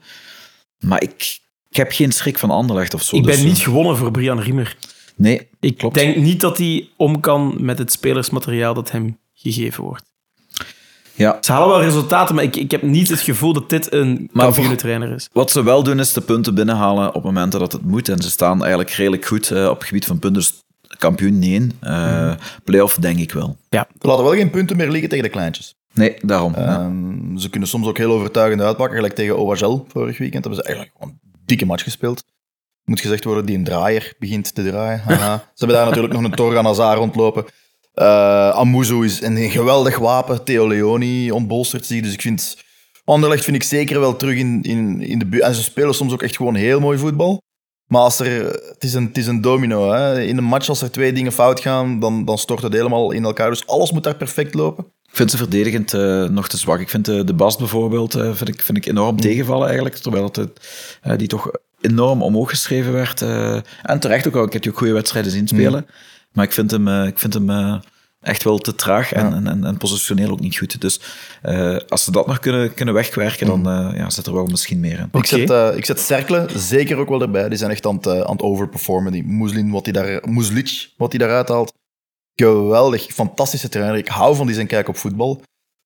[0.80, 3.16] Maar ik, ik heb geen schrik van Anderlecht of zo.
[3.16, 4.78] Ik ben dus, niet gewonnen voor Brian Riemer.
[5.16, 5.96] Nee, Ik klopt.
[5.96, 10.04] denk niet dat hij om kan met het spelersmateriaal dat hem gegeven wordt.
[11.18, 11.38] Ja.
[11.42, 15.12] Ze halen wel resultaten, maar ik, ik heb niet het gevoel dat dit een kampioenentrainer
[15.12, 15.30] is.
[15.34, 18.10] Wat ze wel doen, is de punten binnenhalen op momenten dat het moet.
[18.10, 20.42] En ze staan eigenlijk redelijk goed uh, op het gebied van punten.
[20.42, 20.64] Dus
[20.98, 21.68] kampioen, nee.
[21.84, 22.38] Uh, mm.
[22.64, 23.58] Playoff, denk ik wel.
[23.70, 23.88] Ja.
[24.02, 25.76] Ze laten wel geen punten meer liggen tegen de kleintjes.
[25.94, 26.54] Nee, daarom.
[26.58, 26.92] Uh, ja.
[27.36, 28.96] Ze kunnen soms ook heel overtuigend uitpakken.
[28.96, 32.24] Gelijk tegen OHL vorig weekend hebben ze eigenlijk gewoon een dikke match gespeeld.
[32.84, 35.02] Moet gezegd worden, die een draaier begint te draaien.
[35.08, 35.36] Aha.
[35.36, 37.46] ze hebben daar natuurlijk nog een Torgan Hazard rondlopen.
[38.02, 40.44] Uh, Amuzu is een geweldig wapen.
[40.44, 42.02] Theo Leoni ontbolstert zich.
[42.02, 42.58] Dus ik vind...
[43.06, 45.44] Anderlecht vind ik zeker wel terug in, in, in de buurt.
[45.44, 47.42] En ze spelen soms ook echt gewoon heel mooi voetbal.
[47.88, 49.92] Maar als er, het, is een, het is een domino.
[49.92, 50.22] Hè.
[50.22, 53.24] In een match, als er twee dingen fout gaan, dan, dan stort het helemaal in
[53.24, 53.50] elkaar.
[53.50, 54.84] Dus alles moet daar perfect lopen.
[54.84, 56.80] Ik vind ze verdedigend uh, nog te zwak.
[56.80, 59.22] Ik vind de, de Bast bijvoorbeeld uh, vind ik, vind ik enorm mm.
[59.22, 59.96] tegenvallen eigenlijk.
[59.96, 63.22] Terwijl het, uh, die toch enorm omhoog geschreven werd.
[63.82, 64.46] en terecht ook al.
[64.46, 65.86] Ik heb die ook goede wedstrijden zien spelen.
[65.88, 65.94] Mm.
[66.38, 67.82] Maar ik vind hem, ik vind hem
[68.22, 69.52] echt wel te traag en, ja.
[69.52, 70.82] en, en, positioneel ook niet goed.
[70.82, 71.02] Dus
[71.44, 74.80] uh, als ze dat nog kunnen, kunnen wegwerken, dan uh, ja, zit er wel misschien
[74.80, 75.10] meer in.
[75.12, 76.14] Ik, zet, uh, ik zet
[76.56, 77.50] zeker ook wel erbij.
[77.50, 79.12] Die zijn echt aan het, aan het overperformen.
[79.12, 81.74] Die Muslin, wat die daar, Muslic, wat hij daaruit haalt.
[82.36, 83.98] Geweldig, fantastische trainer.
[83.98, 85.42] Ik hou van die zijn kijk op voetbal.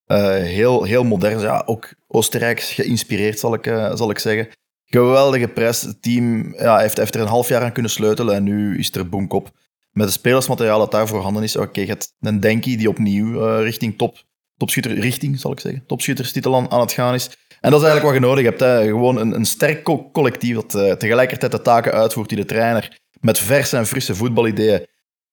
[0.05, 1.39] heel, heel modern.
[1.39, 4.47] Ja, ook Oostenrijks geïnspireerd, zal ik, zal ik zeggen.
[4.85, 5.81] Geweldige pres.
[5.81, 8.91] Het team ja, heeft, heeft er een half jaar aan kunnen sleutelen en nu is
[8.91, 9.51] er boek op
[9.91, 13.33] met het spelersmateriaal dat daar voorhanden is, oké, okay, je hebt een Denki die opnieuw
[13.33, 14.23] uh, richting top,
[14.57, 17.29] topschutter, richting zal ik zeggen, topschutterstitel aan, aan het gaan is.
[17.61, 18.59] En dat is eigenlijk wat je nodig hebt.
[18.59, 18.87] Hè.
[18.87, 23.39] Gewoon een, een sterk collectief dat uh, tegelijkertijd de taken uitvoert die de trainer met
[23.39, 24.85] verse en frisse voetbalideeën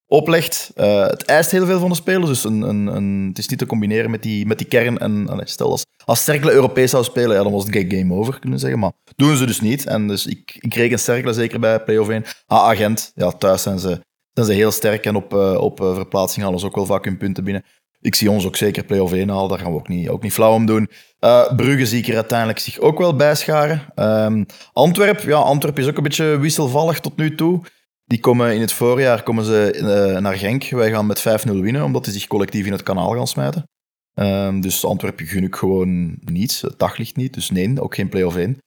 [0.06, 0.72] oplegt.
[0.76, 3.66] Uh, het eist heel veel van de spelers, dus een, een, het is niet te
[3.66, 4.98] combineren met die, met die kern.
[4.98, 8.78] En, stel, als, als Cercle Europees zou spelen, dan was het game over, kunnen zeggen.
[8.78, 9.86] Maar doen ze dus niet.
[9.86, 12.24] En dus ik, ik reken Cercle zeker bij play-off 1.
[12.46, 14.00] Ah, Agent, ja, thuis zijn ze,
[14.44, 17.04] zijn ze heel sterk en op, uh, op uh, verplaatsing halen ze ook wel vaak
[17.04, 17.64] hun punten binnen.
[18.00, 20.32] Ik zie ons ook zeker play-off 1 halen, daar gaan we ook niet, ook niet
[20.32, 20.90] flauw om doen.
[21.20, 23.92] Uh, Brugge zie ik er uiteindelijk zich ook wel bij scharen.
[23.96, 27.60] Um, Antwerp, ja, Antwerp is ook een beetje wisselvallig tot nu toe.
[28.04, 30.70] Die komen in het voorjaar komen ze naar Genk.
[30.70, 33.68] Wij gaan met 5-0 winnen, omdat die zich collectief in het kanaal gaan smijten.
[34.14, 36.60] Um, dus Antwerpen gun ik gewoon niets.
[36.60, 38.58] Het daglicht niet, dus nee, ook geen play-off 1.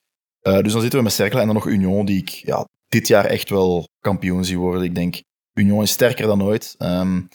[0.47, 3.07] Uh, dus dan zitten we met Cercle en dan nog Union, die ik ja, dit
[3.07, 4.83] jaar echt wel kampioen zie worden.
[4.83, 5.21] Ik denk,
[5.53, 6.75] Union is sterker dan ooit.
[6.79, 7.29] Um,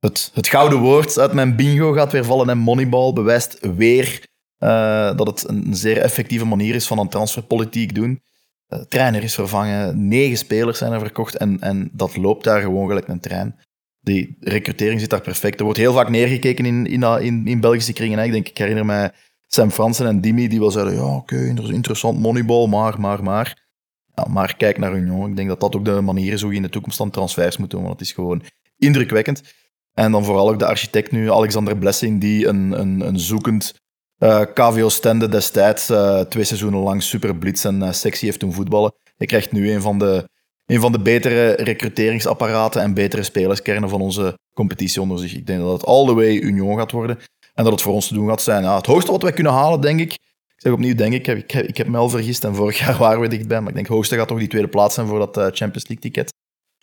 [0.00, 4.26] het, het gouden woord uit mijn bingo gaat weer vallen en Moneyball bewijst weer
[4.58, 8.22] uh, dat het een zeer effectieve manier is van een transferpolitiek doen.
[8.68, 12.88] Uh, trainer is vervangen, negen spelers zijn er verkocht en, en dat loopt daar gewoon
[12.88, 13.56] gelijk een trein.
[14.00, 15.58] Die recrutering zit daar perfect.
[15.58, 18.18] Er wordt heel vaak neergekeken in, in, in, in Belgische kringen.
[18.18, 19.12] Ik denk, ik herinner mij
[19.46, 23.65] Sam Fransen en Dimi, die wel zeiden, ja oké, interessant Moneyball, maar, maar, maar.
[24.24, 25.30] Maar kijk naar Union.
[25.30, 27.56] Ik denk dat dat ook de manier is hoe je in de toekomst dan transfers
[27.56, 28.42] moet doen, want het is gewoon
[28.78, 29.42] indrukwekkend.
[29.94, 33.74] En dan vooral ook de architect nu, Alexander Blessing, die een, een, een zoekend
[34.18, 38.40] uh, eh, KVO Stende destijds uh, twee seizoenen lang super blitz en uh, sexy heeft
[38.40, 38.94] doen voetballen.
[39.16, 40.28] Je krijgt nu een van de,
[40.66, 45.34] een van de betere recruteringsapparaten en betere spelerskernen van onze competitie onder zich.
[45.34, 47.18] Ik denk dat het all the way Union gaat worden
[47.54, 48.62] en dat het voor ons te doen gaat zijn.
[48.62, 50.18] Ja, het hoogste wat wij kunnen halen, denk ik,
[50.56, 52.98] ik zeg opnieuw denk ik, ik heb, ik heb me al vergist en vorig jaar
[52.98, 55.34] waren we dichtbij, maar ik denk hoogste gaat toch die tweede plaats zijn voor dat
[55.34, 56.34] Champions League ticket.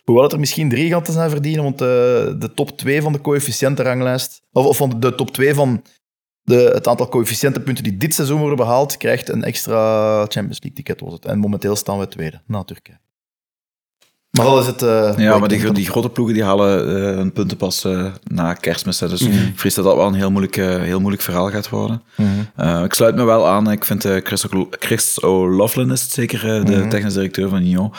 [0.04, 3.12] Hoewel het er misschien drie gaat te zijn verdienen, want de, de top 2 van
[3.12, 5.82] de coëfficiëntenranglijst, of, of van de top 2 van
[6.42, 11.00] de, het aantal coëfficiëntenpunten die dit seizoen worden behaald, krijgt een extra Champions League ticket.
[11.00, 11.24] Was het.
[11.24, 12.98] En momenteel staan we tweede, na Turkije.
[14.36, 14.82] Maar dat is het.
[14.82, 18.54] Uh, ja, maar die, die, grote ploegen die halen uh, hun punten pas uh, na
[18.54, 18.98] kerstmis.
[18.98, 19.46] Dus mm -hmm.
[19.46, 22.02] ik vrees dat dat wel een heel moeilijk, heel moeilijk verhaal gaat worden.
[22.16, 22.26] Mm
[22.56, 22.84] -hmm.
[22.84, 23.70] ik sluit me wel aan.
[23.70, 26.88] Ik vind Chris, Chris O'Loughlin is het zeker, de mm -hmm.
[26.88, 27.92] technisch directeur van Nyon.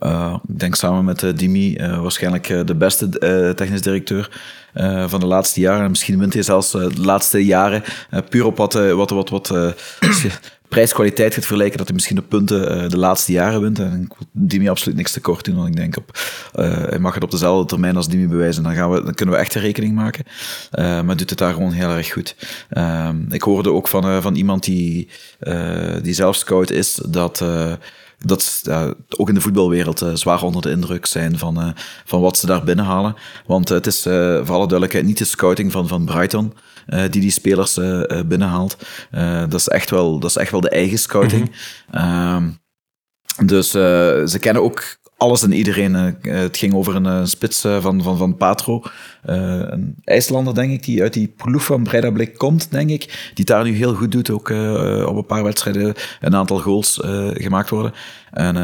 [0.00, 3.08] Uh, ik denk samen met uh, Dimi uh, waarschijnlijk de beste
[3.56, 4.30] technisch directeur
[5.06, 5.90] van de laatste jaren.
[5.90, 7.82] Misschien wint hij zelfs de laatste jaren
[8.28, 9.54] puur op wat, wat, wat, wat
[10.68, 13.78] prijs-kwaliteit gaat vergelijken, dat hij misschien de punten de laatste jaren wint.
[13.78, 16.18] En ik wil Dimi absoluut niks te kort doen, want ik denk op,
[16.88, 18.62] hij mag het op dezelfde termijn als Dimi bewijzen.
[18.62, 20.24] Dan, gaan we, dan kunnen we echt een rekening maken.
[21.06, 22.36] maar doet het daar gewoon heel erg goed.
[23.30, 25.08] ik hoorde ook van, van iemand die,
[26.02, 27.44] die zelf scout is, dat
[28.24, 31.70] dat ja, ook in de voetbalwereld uh, zwaar onder de indruk zijn van, uh,
[32.04, 33.14] van wat ze daar binnenhalen.
[33.46, 36.52] Want het is voor alle duidelijkheid niet de scouting van, van Brighton
[36.86, 37.74] die die spelers
[38.26, 38.76] binnenhaalt.
[39.48, 41.56] dat, is echt wel, dat is echt wel de eigen scouting.
[41.90, 42.58] Mm -hmm.
[43.46, 45.94] dus ze kennen ook alles en iedereen.
[46.20, 48.82] het ging over een spits van, van, van Patro,
[49.22, 53.30] een IJslander, denk ik, die uit die ploeg van Breidablik komt, denk ik.
[53.34, 54.50] Die daar nu heel goed doet, ook
[55.08, 56.98] op een paar wedstrijden een aantal goals
[57.34, 57.92] gemaakt worden.
[58.30, 58.54] En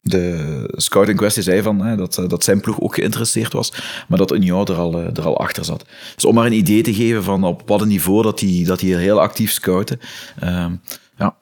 [0.00, 3.72] de scout in kwestie zei van, dat, dat zijn ploeg ook geïnteresseerd was,
[4.08, 5.84] maar dat Union er al, er al achter zat.
[6.14, 8.78] Dus om maar een idee te geven van op wat een niveau dat die, dat
[8.78, 10.00] die heel actief scouten.
[11.16, 11.36] ja,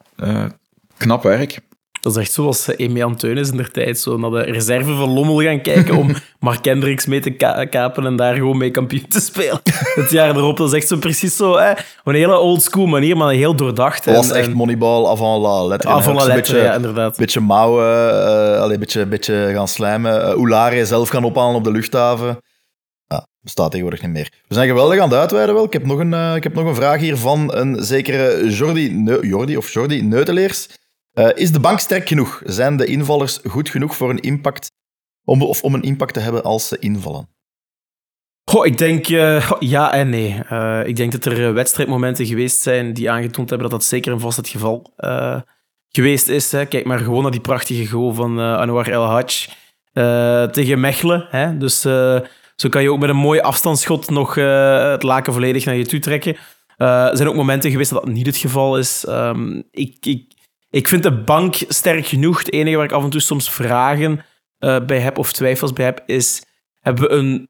[0.97, 1.61] knap werk.
[2.01, 5.43] Dat is echt zoals Emian Teunis in der tijd zo naar de reserve van Lommel
[5.43, 7.31] gaan kijken om Mark Hendricks mee te
[7.71, 9.61] kapen en daar gewoon mee kampioen te spelen.
[9.95, 11.73] Het jaar erop, dat is echt zo precies zo, hè?
[12.05, 14.05] een hele oldschool manier, maar heel doordacht.
[14.05, 15.89] Dat was echt moneyball avant la lettre.
[15.89, 17.17] Avant la lettre, beetje, ja, inderdaad.
[17.17, 20.21] Beetje mouwen, uh, een beetje, beetje gaan slijmen.
[20.21, 22.39] Uh, Oulare zelf gaan ophalen op de luchthaven.
[23.07, 24.33] Ja, bestaat tegenwoordig niet meer.
[24.49, 25.65] We zijn geweldig aan het uitweiden wel.
[25.65, 29.05] Ik heb nog een, uh, ik heb nog een vraag hier van een zekere Jordi,
[29.21, 30.69] Jordi of Jordi Neuteleers.
[31.15, 32.43] Uh, is de bank sterk genoeg?
[32.45, 34.71] Zijn de invallers goed genoeg voor een impact,
[35.25, 37.29] om, of om een impact te hebben als ze invallen?
[38.51, 40.43] Goh, ik denk uh, ja en nee.
[40.53, 44.21] Uh, ik denk dat er wedstrijdmomenten geweest zijn die aangetoond hebben dat dat zeker en
[44.21, 44.93] vast het geval
[45.89, 46.53] geweest is.
[46.53, 46.67] Hè.
[46.67, 49.49] Kijk maar gewoon naar die prachtige goal van Anwar El Hajj
[50.53, 51.27] tegen Mechelen.
[51.31, 51.57] Hè.
[51.57, 51.81] Dus
[52.57, 55.99] zo kan je ook met een mooi afstandsschot nog het laken volledig naar je toe
[55.99, 56.37] trekken.
[56.77, 59.07] er zijn ook momenten geweest dat dat niet het geval is.
[59.09, 60.30] Um, ik, ik,
[60.71, 62.39] ik vind de bank sterk genoeg.
[62.39, 64.25] Het enige waar ik af en toe soms vragen
[64.59, 66.45] uh, bij heb of twijfels bij heb, is:
[66.79, 67.49] hebben we, een,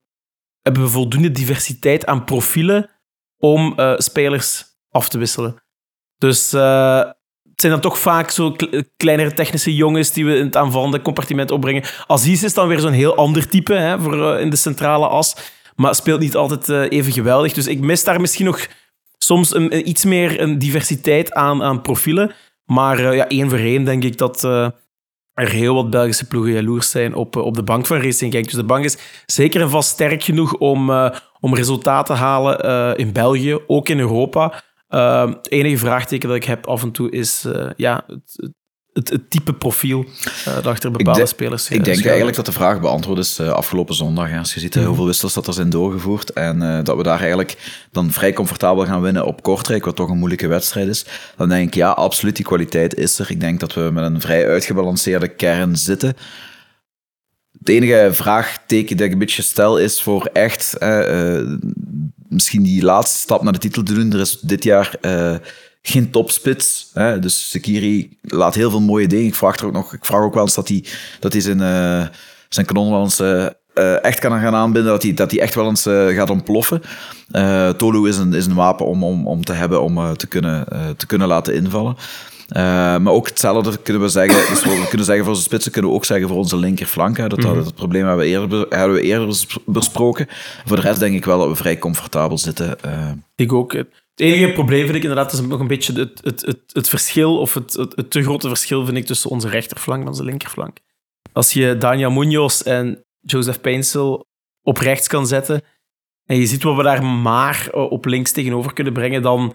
[0.61, 2.91] hebben we voldoende diversiteit aan profielen
[3.39, 5.62] om uh, spelers af te wisselen?
[6.16, 6.99] Dus uh,
[7.43, 8.57] het zijn dan toch vaak zo
[8.97, 11.85] kleinere technische jongens die we in het aanvallende compartiment opbrengen.
[12.07, 15.37] Aziz is dan weer zo'n heel ander type hè, voor, in de centrale as,
[15.75, 17.53] maar speelt niet altijd even geweldig.
[17.53, 18.66] Dus ik mis daar misschien nog
[19.18, 22.33] soms een, iets meer een diversiteit aan, aan profielen.
[22.71, 24.68] Maar uh, ja, één voor één denk ik dat uh,
[25.35, 28.45] er heel wat Belgische ploegen jaloers zijn op, eh, op de bank van Racing Genk.
[28.45, 30.91] Dus de bank is zeker en vast sterk genoeg om,
[31.41, 34.62] om resultaten te halen in België, ook in Europa.
[34.89, 37.47] Uh, het enige vraagteken dat ik heb af en toe is
[37.77, 38.53] ja, het,
[38.93, 40.05] het, type profiel
[40.45, 44.38] dat achter bepaalde ik spelers Ik denk eigenlijk dat de vraag beantwoord is afgelopen zondag.
[44.38, 44.84] Als je ziet mm.
[44.84, 47.57] hoeveel wissels dat er zijn doorgevoerd en dat we daar eigenlijk
[47.93, 51.05] dan vrij comfortabel gaan winnen op Kortrijk, wat toch een moeilijke wedstrijd is,
[51.36, 53.30] dan denk ik ja, absoluut, die kwaliteit is er.
[53.30, 56.16] Ik denk dat we met een vrij uitgebalanceerde kern zitten.
[57.59, 60.76] Het enige vraagteken dat ik een beetje stel is voor echt
[62.28, 64.12] misschien die laatste stap naar de titel te doen.
[64.12, 64.99] Er is dit jaar
[65.83, 66.91] geen topspits.
[66.95, 67.18] Hè?
[67.18, 69.26] Dus Sekiri laat heel veel mooie dingen.
[69.26, 70.85] Ik vraag, er ook nog, ik vraag ook wel eens dat hij,
[71.20, 72.07] dat hij zijn, uh,
[72.49, 73.47] zijn kanon wel eens uh,
[74.05, 75.83] echt kan gaan aanbinden, dat hij, dat hij echt wel eens
[76.16, 76.83] gaat ontploffen.
[77.76, 80.66] Tolu is een, is een wapen om, om, om te hebben om te, kunnen,
[80.97, 81.97] te kunnen laten invallen.
[83.03, 84.55] maar ook hetzelfde kunnen we zeggen.
[84.55, 87.16] Dus we kunnen zeggen voor onze spitsen, kunnen we ook zeggen voor onze linkerflank.
[87.16, 87.64] Hè, dat, mm -hmm.
[87.64, 90.26] dat, probleem hebben we, eerder, hebben we eerder besproken.
[90.64, 92.76] Voor de rest denk ik wel dat we vrij comfortabel zitten.
[93.37, 93.74] Ik ook.
[94.21, 97.55] Het enige probleem vind ik inderdaad is nog een beetje het, het, het, verschil, of
[97.55, 100.79] het, het, het te grote verschil vind ik tussen onze rechterflank en onze linkerflank.
[101.33, 104.27] Als je Daniel Munoz en Joseph Painsel
[104.62, 105.62] op rechts kan zetten
[106.25, 109.55] en je ziet wat we daar maar eh, op links tegenover kunnen brengen, dan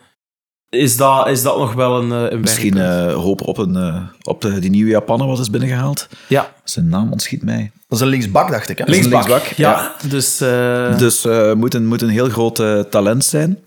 [0.75, 3.95] is dat, is dat nog wel een, eh, een Misschien uh, hopen op, een, uh,
[4.21, 6.07] op de, die nieuwe Japaner wat is binnengehaald.
[6.27, 6.53] Ja.
[6.63, 7.71] Zijn naam ontschiet mij.
[7.87, 8.77] Dat is een linksbak, dacht ik.
[8.77, 8.83] Hè?
[8.87, 9.71] Linksbak, linksbak ja.
[9.71, 10.09] ja.
[10.09, 10.97] Dus, uh...
[10.97, 13.57] dus moet, een, moet een heel groot talent zijn.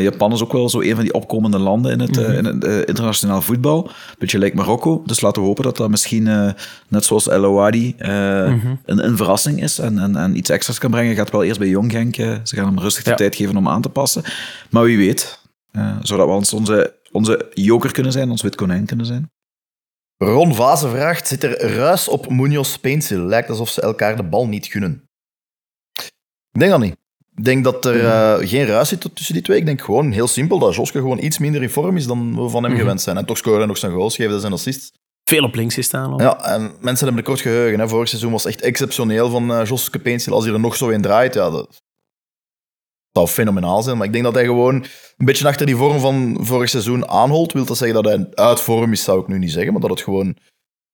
[0.00, 2.34] Japan is ook wel zo een van die opkomende landen in het, mm -hmm.
[2.34, 3.90] in het internationaal voetbal.
[4.18, 5.02] Beetje lijkt Marokko.
[5.06, 6.54] Dus laten we hopen dat dat misschien,
[6.88, 8.80] net zoals El Ouadi, mm -hmm.
[8.84, 11.14] een, een verrassing is en, en, en iets extra's kan brengen.
[11.14, 12.14] Gaat wel eerst bij Jong Genk.
[12.14, 13.16] ze gaan hem rustig de ja.
[13.16, 14.22] tijd geven om aan te passen.
[14.70, 15.40] Maar wie weet,
[15.72, 19.30] uh, zou dat wel eens onze, onze joker kunnen zijn, ons wit konijn kunnen zijn?
[20.16, 23.20] Ron Vaze vraagt, zit er ruis op Munoz Painsil?
[23.20, 25.08] Lijkt alsof ze elkaar de bal niet gunnen.
[26.52, 26.96] Ik denk dat niet.
[27.34, 29.58] Ik denk dat er uh, geen ruis zit tussen die twee.
[29.58, 32.48] Ik denk gewoon heel simpel dat Joske gewoon iets minder in vorm is dan we
[32.48, 32.80] van hem -hmm.
[32.80, 33.16] gewend zijn.
[33.16, 34.92] En toch scoren hij nog zijn goals, geven zijn assists.
[35.24, 36.12] Veel op links staan.
[36.12, 36.20] Al.
[36.20, 37.80] Ja, en mensen hebben een kort geheugen.
[37.80, 37.88] Hè.
[37.88, 40.32] Vorig seizoen was echt exceptioneel van uh, Joske Painsil.
[40.32, 41.81] Als hij er nog zo in draait, ja, dat,
[43.12, 43.96] zou fenomenaal zijn.
[43.96, 44.74] Maar ik denk dat hij gewoon
[45.16, 47.52] een beetje achter die vorm van vorig seizoen aanholt.
[47.52, 49.72] Wil dat zeggen dat hij uit vorm is, zou ik nu niet zeggen.
[49.72, 50.36] Maar dat, het gewoon,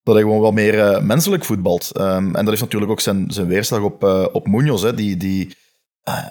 [0.02, 1.90] dat hij gewoon wat meer uh, menselijk voetbalt.
[1.96, 4.82] Um, en dat heeft natuurlijk ook zijn, zijn weerslag op, uh, op Munoz.
[4.82, 5.56] Hè, die, die,
[6.08, 6.26] uh,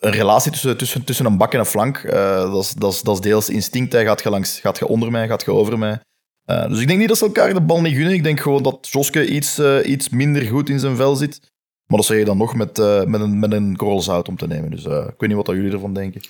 [0.00, 2.10] een relatie tussen, tussen, tussen een bak en een flank.
[2.10, 3.92] dat, is, dat, is, dat is deels instinct.
[3.92, 6.00] Hij gaat je, langs, gaat je onder mij, gaat je over mij.
[6.44, 8.14] dus ik denk niet dat ze elkaar de bal niet gunnen.
[8.14, 11.52] Ik denk gewoon dat Joske iets, iets minder goed in zijn vel zit.
[11.86, 14.36] Maar dat zeg je dan nog met, uh, met, een, met een korrel zout om
[14.36, 14.70] te nemen.
[14.70, 16.20] Dus uh, ik weet niet wat jullie ervan denken.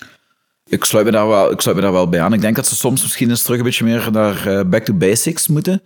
[0.67, 2.33] Ik sluit, me daar wel, ik sluit me daar wel bij aan.
[2.33, 4.93] Ik denk dat ze soms misschien eens terug een beetje meer naar uh, back to
[4.93, 5.81] basics moeten.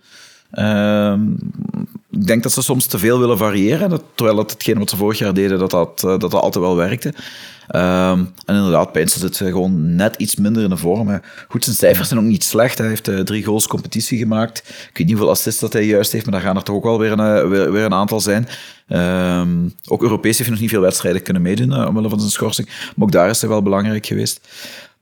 [0.50, 1.30] Ehm,
[2.10, 3.90] ik denk dat ze soms te veel willen variëren.
[3.90, 6.76] Dat, terwijl dat hetgeen wat ze vorig jaar deden, dat dat, dat, dat altijd wel
[6.76, 7.14] werkte.
[7.76, 11.08] Um, en inderdaad, Pijnsen zit gewoon net iets minder in de vorm.
[11.08, 11.18] Hè.
[11.48, 12.78] Goed, zijn cijfers zijn ook niet slecht.
[12.78, 14.58] Hij heeft uh, drie goals competitie gemaakt.
[14.58, 16.84] Ik weet niet hoeveel assists dat hij juist heeft, maar daar gaan er toch ook
[16.84, 18.48] wel weer een, weer, weer een aantal zijn.
[18.88, 22.30] Um, ook Europees heeft hij nog niet veel wedstrijden kunnen meedoen, uh, omwille van zijn
[22.30, 22.68] schorsing.
[22.68, 24.48] Maar ook daar is hij wel belangrijk geweest.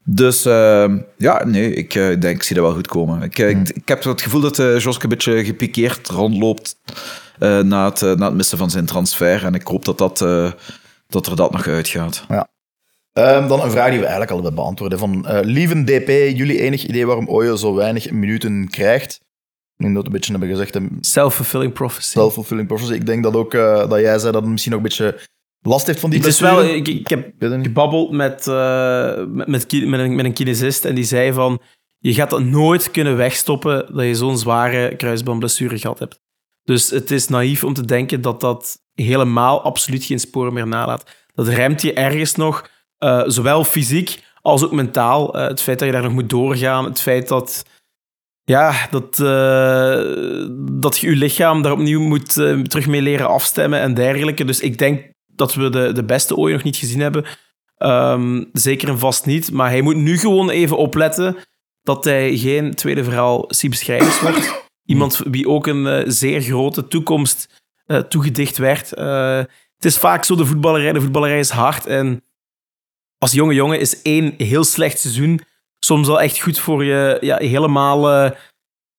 [0.05, 3.23] Dus uh, ja, nee, ik uh, denk, ik zie dat wel goed komen.
[3.23, 3.49] Ik, hmm.
[3.49, 6.77] ik, ik, heb het gevoel dat uh, Joske een beetje gepikeerd rondloopt
[7.39, 9.45] na, het, na het missen van zijn transfer.
[9.45, 10.19] En ik hoop dat, dat,
[11.09, 12.25] dat er dat nog uitgaat.
[12.29, 12.49] Ja.
[13.19, 14.99] Um, dan een vraag die we eigenlijk al hebben beantwoorden.
[14.99, 19.21] Van uh, Lieven DP, jullie enig idee waarom Oyo zo weinig minuten krijgt?
[19.77, 20.79] Ik denk dat een beetje hebben gezegd...
[21.01, 22.09] Self-fulfilling prophecy.
[22.09, 22.93] Self-fulfilling prophecy.
[22.93, 25.21] Ik denk dat ook uh, dat jij zei dat het misschien nog een beetje
[25.61, 26.65] last heeft van die Het is wel...
[26.65, 31.05] Ik, ik heb gebabbeld met, uh, met, met, met, een, met een kinesist en die
[31.05, 31.61] zei van...
[31.99, 36.21] Je gaat het nooit kunnen wegstoppen dat je zo'n zware kruisbandblessure gehad hebt.
[36.65, 41.05] Dus het is naïef om te denken dat dat helemaal absoluut geen sporen meer nalaat.
[41.35, 45.37] Dat remt je ergens nog uh, zowel fysiek als ook mentaal.
[45.37, 47.65] Uh, het feit dat je daar nog moet doorgaan, het feit dat,
[48.45, 50.47] ja, dat, uh,
[50.81, 52.33] dat je je lichaam daar opnieuw moet
[52.69, 54.45] terug mee leren afstemmen en dergelijke.
[54.45, 57.25] Dus ik denk dat we de, de beste ooit nog niet gezien hebben.
[57.79, 59.53] Um, zeker en vast niet.
[59.53, 61.37] Maar hij moet nu gewoon even opletten
[61.83, 63.75] dat hij geen tweede verhaal Siep
[64.21, 64.67] wordt.
[64.85, 67.63] Iemand wie ook een zeer grote toekomst
[68.09, 68.91] toegedicht werd.
[68.91, 72.23] het is vaak zo, de voetballerij, de voetballerij is hard en
[73.19, 75.41] als jonge jongen is één heel slecht seizoen
[75.79, 78.31] soms wel echt goed voor je ja, helemaal uh,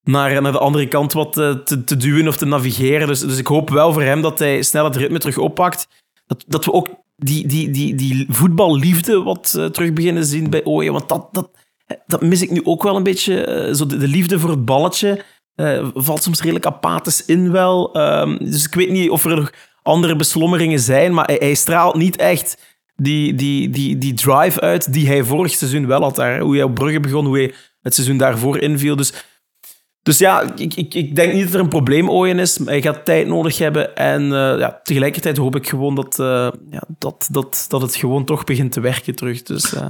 [0.04, 3.08] naar, naar de andere kant wat uh, te, te, duwen of te navigeren.
[3.08, 5.88] Dus, dus ik hoop wel voor hem dat hij snel het ritme terug oppakt.
[6.28, 10.66] Dat, dat we ook die, die, die, die voetballiefde wat uh, terug beginnen zien bij
[10.66, 10.94] Ooyen.
[10.94, 11.50] Want dat, dat,
[12.06, 13.70] dat mis ik nu ook wel een beetje.
[13.76, 15.24] zo de, de liefde voor het balletje.
[15.56, 17.94] eh, valt soms redelijk apathisch in wel.
[17.94, 22.16] Ehm, dus ik weet niet of er nog andere beslommeringen zijn, maar hij straalt niet
[22.16, 22.69] echt
[23.00, 26.16] die, die, die, die drive uit die hij vorig seizoen wel had.
[26.16, 28.95] Daar, hoe hij op Brugge begon, hoe hij het seizoen daarvoor inviel.
[28.95, 29.14] Dus,
[30.04, 32.58] dus ja, ik, ik, ik denk niet dat er een probleem ooien is.
[32.58, 33.95] Maar hij gaat tijd nodig hebben.
[33.95, 38.26] En eh, ja, tegelijkertijd hoop ik gewoon dat, eh, ja, dat, dat, dat het gewoon
[38.26, 39.43] toch begint te werken terug.
[39.43, 39.86] Dus, eh,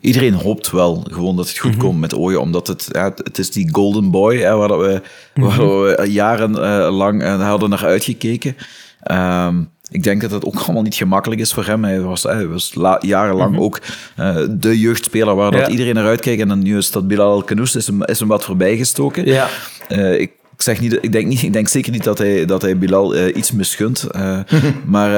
[0.00, 1.80] Iedereen hoopt wel gewoon dat het goed Mhm.
[1.80, 5.02] komt met Ooyen, omdat het, ja, het is die golden boy hè, waar, dat we,
[5.34, 8.56] waar we jarenlang uh, hadden naar uitgekeken.
[9.02, 11.84] Ehm, ik denk dat het ook allemaal niet gemakkelijk is voor hem.
[11.84, 13.80] Hij was, hij was la- jarenlang ook
[14.16, 15.70] eh, de jeugdspeler waar dat Mhm.
[15.70, 16.40] Iedereen naar uitkijkt.
[16.40, 19.24] En dan nu is dat Bilal Kanoes is hem, is hem wat voorbijgestoken.
[19.26, 19.48] ja.
[19.88, 22.62] Eh, ik, ik, zeg niet, ik, denk niet, ik denk zeker niet dat hij, dat
[22.62, 24.02] hij Bilal eh, iets misgunt.
[24.10, 24.38] eh,
[24.86, 25.10] maar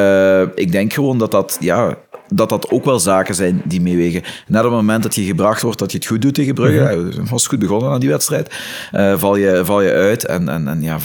[0.42, 1.96] eh, ik denk gewoon dat dat, ja,
[2.28, 4.22] dat dat ook wel zaken zijn die meewegen.
[4.46, 6.78] Net op het moment dat je gebracht wordt dat je het goed doet tegen Brugge,
[6.80, 6.98] hij
[7.30, 8.54] was goed begonnen aan die wedstrijd,
[8.92, 10.98] eh, val, je, val je uit en, en, en ja,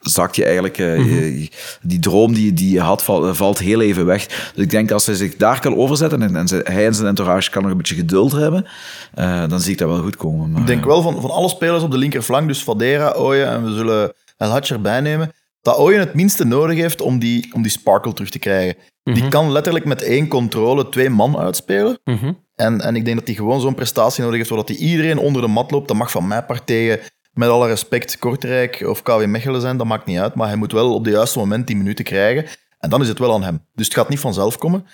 [0.00, 0.78] zakt je eigenlijk...
[0.78, 0.96] eh,
[1.40, 1.48] je-
[1.82, 4.26] die droom die, die je had, val- valt heel even weg.
[4.54, 7.06] Dus ik denk als hij zich daar kan overzetten en, en ze- hij en zijn
[7.08, 8.66] entourage kan nog een beetje geduld hebben,
[9.14, 10.50] eh, dan zie ik dat wel goed komen.
[10.50, 13.48] Maar, Ik denk eh, wel van, van alle spelers op de linkerflank, dus Fadera, Ooyen
[13.48, 15.32] en we zullen El Hadj erbij nemen,
[15.62, 18.74] dat Ooyen het minste nodig heeft om die, om die sparkle terug te krijgen.
[19.02, 21.98] Die kan letterlijk met één controle twee man uitspelen.
[22.04, 22.32] Mhm.
[22.54, 25.42] En, en ik denk dat hij gewoon zo'n prestatie nodig heeft, zodat hij iedereen onder
[25.42, 25.88] de mat loopt.
[25.88, 26.98] Dat mag van mij part tegen,
[27.32, 30.34] met alle respect, Kortrijk of KW Mechelen zijn, dat maakt niet uit.
[30.34, 32.44] Maar hij moet wel op de juiste moment die minuten krijgen.
[32.78, 33.66] En dan is het wel aan hem.
[33.74, 34.86] Dus het gaat niet vanzelf komen.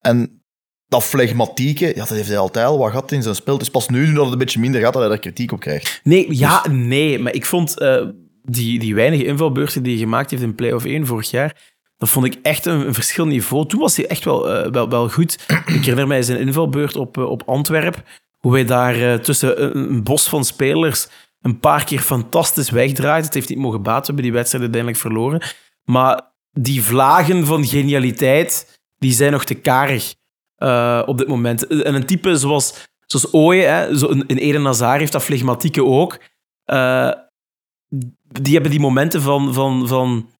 [0.00, 0.44] En
[0.88, 3.54] dat flegmatieke, ja, dat heeft hij altijd al wat gehad in zijn spel.
[3.54, 5.52] Het is pas nu, nu dat het een beetje minder gaat, dat hij daar kritiek
[5.52, 6.00] op krijgt.
[6.02, 7.18] Nee, ja, nee.
[7.18, 8.06] Maar ik vond eh,
[8.42, 12.26] die, die weinige invalbeurten die hij gemaakt heeft in play-off 1 vorig jaar, dat vond
[12.26, 13.66] ik echt een, een verschil niveau.
[13.66, 15.44] Toen was hij echt wel, eh, wel, wel goed.
[15.48, 18.02] Ik herinner mij zijn invalbeurt op, eh, op Antwerp,
[18.38, 21.08] hoe hij daar tussen een, een bos van spelers
[21.44, 23.24] een paar keer fantastisch wegdraait.
[23.24, 25.42] Het heeft niet mogen baten, we hebben die wedstrijd uiteindelijk verloren.
[25.84, 30.14] Maar die vlagen van genialiteit, die zijn nog te karig
[30.56, 31.66] eh, op dit moment.
[31.66, 35.84] En een type zoals, zoals Ooyen, hè, zo een, een Eden Hazard heeft dat flegmatieke
[35.84, 36.20] ook.
[36.64, 37.12] Eh,
[38.40, 40.30] die hebben die momenten van, van, van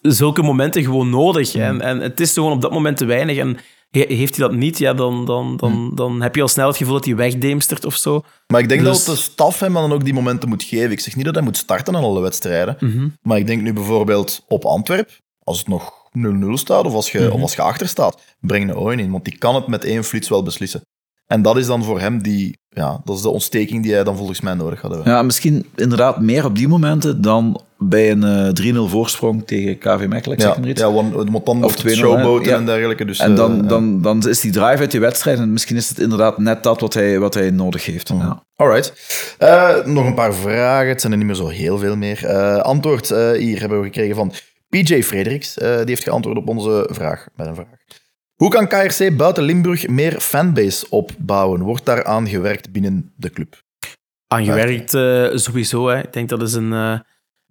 [0.00, 1.54] zulke momenten gewoon nodig.
[1.54, 3.36] En, en het is gewoon op dat moment te weinig.
[3.36, 3.56] En
[4.00, 6.94] heeft hij dat niet, ja, dan, dan, dan, dan heb je al snel het gevoel
[6.94, 8.22] dat hij wegdeemstert of zo.
[8.46, 10.90] Maar ik denk Dus- dat de staf hem dan ook die momenten moet geven.
[10.90, 12.76] Ik zeg niet dat hij moet starten aan alle wedstrijden.
[12.80, 13.08] Mhm.
[13.22, 15.10] Maar ik denk nu bijvoorbeeld op Antwerp,
[15.44, 17.30] als het nog 0-0 staat of als, je, Mhm.
[17.32, 19.10] of als je achter staat, breng een Ooyen in.
[19.10, 20.80] Want die kan het met één flits wel beslissen.
[21.26, 24.16] En dat is dan voor hem die, ja, dat is de ontsteking die hij dan
[24.16, 25.12] volgens mij nodig had hebben.
[25.12, 30.06] Ja, misschien inderdaad meer op die momenten dan bij een eh 3-0 voorsprong tegen KV
[30.08, 30.80] Mechelen, ik zeg Ja, maar iets.
[30.80, 32.50] ja want dan Of 2-0, showboten?
[32.50, 32.56] Ja.
[32.56, 33.04] en dergelijke.
[33.04, 33.68] Dus, en dan, eh, ja.
[33.68, 36.80] dan, dan is die drive uit die wedstrijd en misschien is het inderdaad net dat
[36.80, 38.08] wat hij, wat hij nodig heeft.
[38.08, 38.42] Ja.
[38.56, 38.92] Alright.
[39.38, 40.88] Eh, nog een paar vragen.
[40.88, 42.24] Het zijn er niet meer zo heel veel meer.
[42.26, 44.32] Eh, antwoord eh, hier hebben we gekregen van
[44.68, 45.58] PJ Frederiks.
[45.58, 47.66] Eh, die heeft geantwoord op onze vraag met een vraag.
[48.34, 51.60] Hoe kan KRC buiten Limburg meer fanbase opbouwen?
[51.62, 53.62] Wordt daaraan gewerkt binnen de club?
[54.26, 55.88] Aangewerkt eh, sowieso.
[55.88, 55.98] Hè.
[55.98, 56.98] Ik denk dat is een, eh,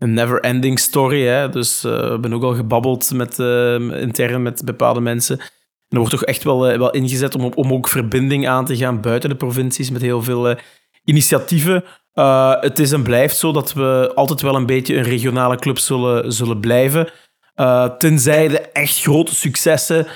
[0.03, 1.25] een never-ending story.
[1.25, 1.49] Hè.
[1.49, 5.39] Dus eh, we hebben ook al gebabbeld met, eh, intern met bepaalde mensen.
[5.39, 5.47] En
[5.89, 9.01] er wordt toch echt wel, eh, wel ingezet om, om ook verbinding aan te gaan
[9.01, 10.55] buiten de provincies met heel veel
[11.03, 11.83] initiatieven.
[12.59, 16.33] Het is en blijft zo dat we altijd wel een beetje een regionale club zullen,
[16.33, 17.09] zullen blijven.
[17.97, 20.07] Tenzij er echt grote successen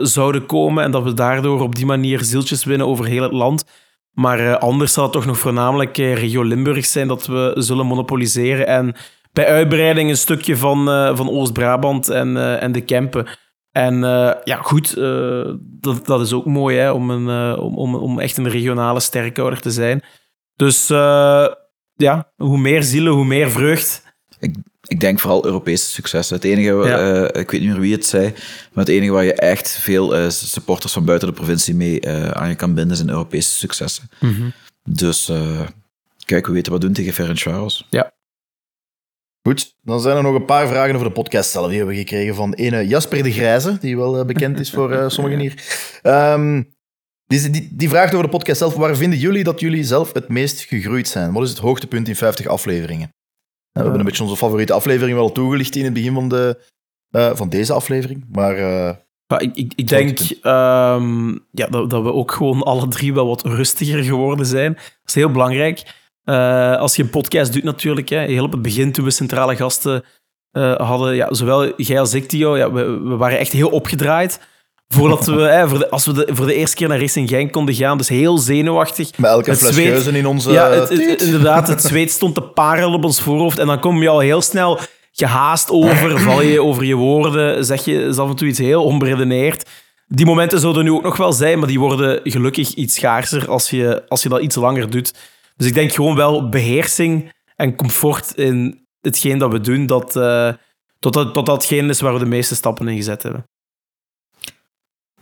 [0.00, 3.64] zouden komen en dat we daardoor op die manier zieltjes winnen over heel het land.
[4.12, 7.86] Maar eh, anders zal het toch nog voornamelijk eh, regio Limburg zijn dat we zullen
[7.86, 8.66] monopoliseren.
[8.66, 8.94] En
[9.32, 13.26] bij uitbreiding een stukje van, eh, van Oost-Brabant en, en de Kempen.
[13.70, 14.00] En
[14.44, 14.96] ja, goed,
[15.60, 19.60] dat, dat is ook mooi hè, om, een, om, om, om echt een regionale sterkhouder
[19.60, 20.02] te zijn.
[20.56, 20.86] Dus
[21.94, 24.16] ja, hoe meer zielen, hoe meer vreugd.
[24.88, 26.36] Ik denk vooral Europese successen.
[26.36, 27.24] Het enige, Ja.
[27.28, 28.32] eh, ik weet niet meer wie het zei,
[28.72, 32.28] maar het enige waar je echt veel eh, supporters van buiten de provincie mee eh,
[32.30, 34.10] aan je kan binden zijn Europese successen.
[34.84, 35.60] Dus eh,
[36.24, 37.86] kijk, we weten wat doen tegen Ferencvaros.
[39.48, 41.66] Goed, dan zijn er nog een paar vragen over de podcast zelf.
[41.68, 45.08] Die hebben we gekregen van ene Jasper de Grijze, die wel bekend is voor eh,
[45.08, 45.54] sommigen hier.
[46.02, 46.62] Ehm,
[47.26, 48.74] die, die, die vraagt over de podcast zelf.
[48.74, 51.32] Waar vinden jullie dat jullie zelf het meest gegroeid zijn?
[51.32, 53.08] Wat is het hoogtepunt in 50 afleveringen?
[53.72, 56.62] We hebben een beetje onze favoriete aflevering wel toegelicht in het begin van, de,
[57.10, 58.24] eh, van deze aflevering.
[58.30, 58.96] Maar eh,
[59.26, 63.26] Ja, ik, ik, ik denk ehm, ja, dat, dat we ook gewoon alle drie wel
[63.26, 64.72] wat rustiger geworden zijn.
[64.74, 65.82] Dat is heel belangrijk.
[66.24, 69.56] Eh, als je een podcast doet natuurlijk, hè, heel op het begin toen we centrale
[69.56, 70.04] gasten
[70.76, 74.40] hadden, ja, zowel jij als ik, Tio, ja, we, we waren echt heel opgedraaid.
[74.92, 77.52] Voordat we, hè, voor de, als we de, voor de eerste keer naar Racing Genk
[77.52, 79.18] konden gaan, dus heel zenuwachtig.
[79.18, 80.50] Met elke Het fles zweet- geuzen in onze...
[80.52, 83.58] Ja, het, het- inderdaad, het zweet stond te parelen op ons voorhoofd.
[83.58, 84.78] En dan kom je al heel snel
[85.12, 88.84] gehaast over, val je over je woorden, zeg je is af en toe iets heel
[88.84, 89.68] onberedeneerd.
[90.06, 93.70] Die momenten zouden nu ook nog wel zijn, maar die worden gelukkig iets schaarser als
[93.70, 95.14] je, als je dat iets langer doet.
[95.56, 100.48] Dus ik denk gewoon wel beheersing en comfort in hetgeen dat we doen, dat, eh,
[100.98, 103.46] tot, dat, tot datgene is waar we de meeste stappen in gezet hebben.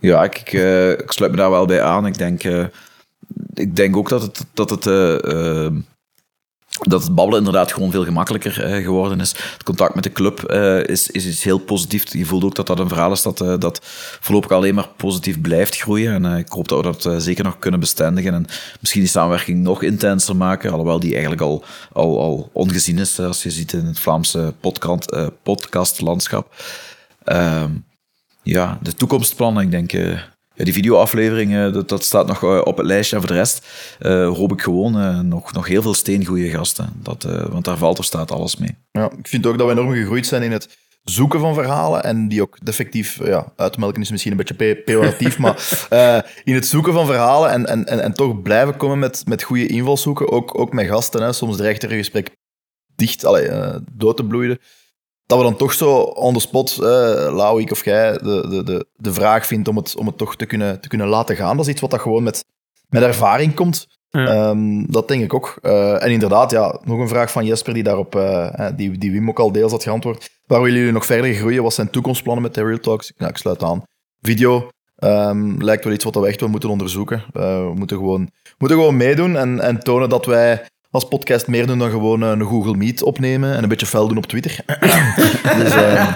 [0.01, 2.05] Ja, ik, ik, eh, ik sluit me daar wel bij aan.
[2.05, 2.65] Ik denk, eh,
[3.53, 5.67] ik denk ook dat het, dat het, eh,
[6.81, 9.29] dat het babbelen inderdaad gewoon veel gemakkelijker geworden is.
[9.29, 10.51] Het contact met de club
[10.85, 12.11] is, is iets heel positiefs.
[12.11, 13.79] Je voelt ook dat dat een verhaal is dat, dat
[14.19, 16.25] voorlopig alleen maar positief blijft groeien.
[16.25, 18.45] En ik hoop dat we dat zeker nog kunnen bestendigen en
[18.79, 20.71] misschien die samenwerking nog intenser maken.
[20.71, 25.15] Alhoewel die eigenlijk al, al, al ongezien is, als je ziet in het Vlaamse podcast,
[25.43, 26.55] podcastlandschap.
[27.23, 27.71] Ehm,
[28.43, 29.93] ja, de toekomstplannen, ik denk...
[29.93, 30.19] eh,
[30.53, 33.15] ja, die videoaflevering, eh, dat, dat staat nog eh, op het lijstje.
[33.15, 33.67] En voor de rest
[34.37, 36.89] hoop ik gewoon nog, nog heel veel steengoeie gasten.
[36.95, 38.77] Dat, want daar valt of staat alles mee.
[38.91, 42.27] Ja, ik vind ook dat we enorm gegroeid zijn in het zoeken van verhalen en
[42.27, 45.87] die ook effectief, ja, uitmelken is misschien een beetje pe- pejoratief, maar
[46.43, 49.67] in het zoeken van verhalen en, en, en, en toch blijven komen met, met goede
[49.67, 51.21] invalshoeken, ook, ook met gasten.
[51.21, 51.33] Hè.
[51.33, 52.29] Soms dreigt er een gesprek
[52.95, 53.49] dicht allee,
[53.91, 54.59] dood te bloeien.
[55.31, 58.63] Dat we dan toch zo on the spot, eh Lau, ik of jij, de, de,
[58.63, 61.57] de, de vraag vindt om het, om het toch te kunnen, te kunnen laten gaan.
[61.57, 62.45] Dat is iets wat dat gewoon met,
[62.89, 63.87] met ervaring komt.
[64.09, 64.25] Ja.
[64.25, 65.57] Ehm, dat denk ik ook.
[65.61, 69.29] Eh, en inderdaad, ja, nog een vraag van Jesper, die daarop, eh, die, die Wim
[69.29, 70.29] ook al deels had geantwoord.
[70.45, 71.63] Waar willen jullie nog verder groeien?
[71.63, 73.13] Wat zijn toekomstplannen met de Real Talks?
[73.17, 73.83] Nou, ik sluit aan.
[74.21, 77.23] Video ehm, lijkt wel iets wat we echt wel moeten onderzoeken.
[77.33, 81.67] Eh, we moeten gewoon, moeten gewoon meedoen en, en tonen dat wij als podcast meer
[81.67, 84.59] doen dan gewoon eh, een Google Meet opnemen en een beetje fel doen op Twitter.
[85.59, 86.13] dus eh,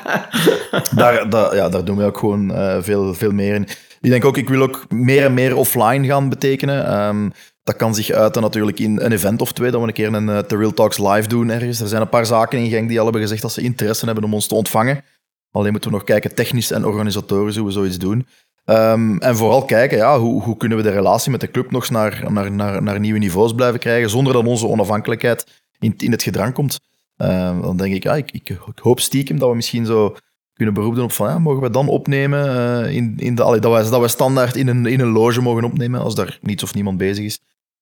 [0.95, 3.67] daar, daar, ja, daar doen we ook gewoon eh, veel, veel meer in.
[4.01, 6.87] Ik denk ook, ik wil ook meer en meer offline gaan betekenen.
[6.87, 7.29] Ehm,
[7.63, 10.45] dat kan zich uiten natuurlijk in een event of twee, dat we een keer een
[10.47, 11.79] The Real Talks live doen ergens.
[11.79, 14.23] Er zijn een paar zaken in Genk die al hebben gezegd dat ze interesse hebben
[14.23, 15.03] om ons te ontvangen.
[15.51, 18.27] Alleen moeten we nog kijken, technisch en organisatorisch, hoe we zoiets doen.
[18.65, 21.89] Um, en vooral kijken, ja, hoe, hoe kunnen we de relatie met de club nog
[21.89, 26.23] naar, naar, naar, naar nieuwe niveaus blijven krijgen, zonder dat onze onafhankelijkheid in, in het
[26.23, 26.79] gedrang komt.
[27.17, 30.15] Um, dan denk ik, ja, ik, hoop stiekem dat we misschien zo
[30.53, 33.99] kunnen beroepen op van, mogen we dan opnemen uh, in, in de, dat, wij, dat
[33.99, 37.25] wij standaard in een, in een loge mogen opnemen, als daar niets of niemand bezig
[37.25, 37.39] is.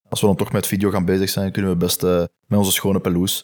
[0.10, 2.72] Als we dan toch met video gaan bezig zijn, kunnen we best uh, met onze
[2.72, 3.44] schone pelouse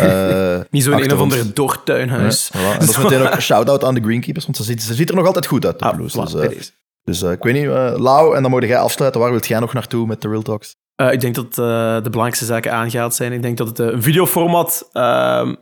[0.00, 2.50] uh, Niet zo'n een of ander doortuinhuis.
[2.52, 2.72] Ja, voilà.
[2.72, 5.08] En dat is meteen ook een shout-out aan de Greenkeepers, want ze ziet, ze ziet
[5.08, 5.94] er nog altijd goed uit, de ah.
[5.94, 6.60] Voilà, dus, uh,
[7.04, 9.20] dus uh, ik weet niet, Lau, en dan moet jij afsluiten.
[9.20, 10.76] Waar wilt jij nog naartoe met de Real Talks?
[10.96, 13.32] Ik denk dat de belangrijkste zaken aangehaald zijn.
[13.32, 14.88] Ik denk dat het een videoformat...
[14.92, 15.52] Uh,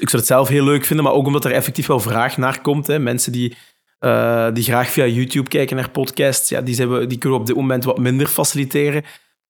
[0.00, 2.60] ik zou het zelf heel leuk vinden, maar ook omdat er effectief wel vraag naar
[2.60, 2.86] komt.
[2.86, 2.98] Hè.
[2.98, 3.56] Mensen die,
[4.00, 7.44] uh, die graag via YouTube kijken naar podcasts, ja, die, zijn we, die kunnen we
[7.44, 9.04] op dit moment wat minder faciliteren.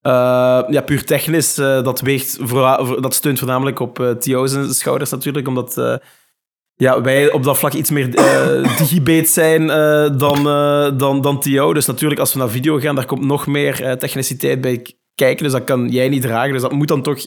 [0.06, 5.10] Uh, ja, puur technisch, uh, dat, weegt voor, dat steunt voornamelijk op uh, Thio's schouders
[5.10, 6.00] natuurlijk, omdat
[6.74, 8.10] ja, wij op dat vlak iets meer
[8.78, 9.66] digibate zijn
[10.18, 10.42] dan,
[10.98, 11.72] dan, dan Theo.
[11.72, 15.52] Dus natuurlijk, als we naar video gaan, daar komt nog meer techniciteit bij kijken, dus
[15.52, 16.52] dat kan jij niet dragen.
[16.52, 17.18] Dus dat moet dan toch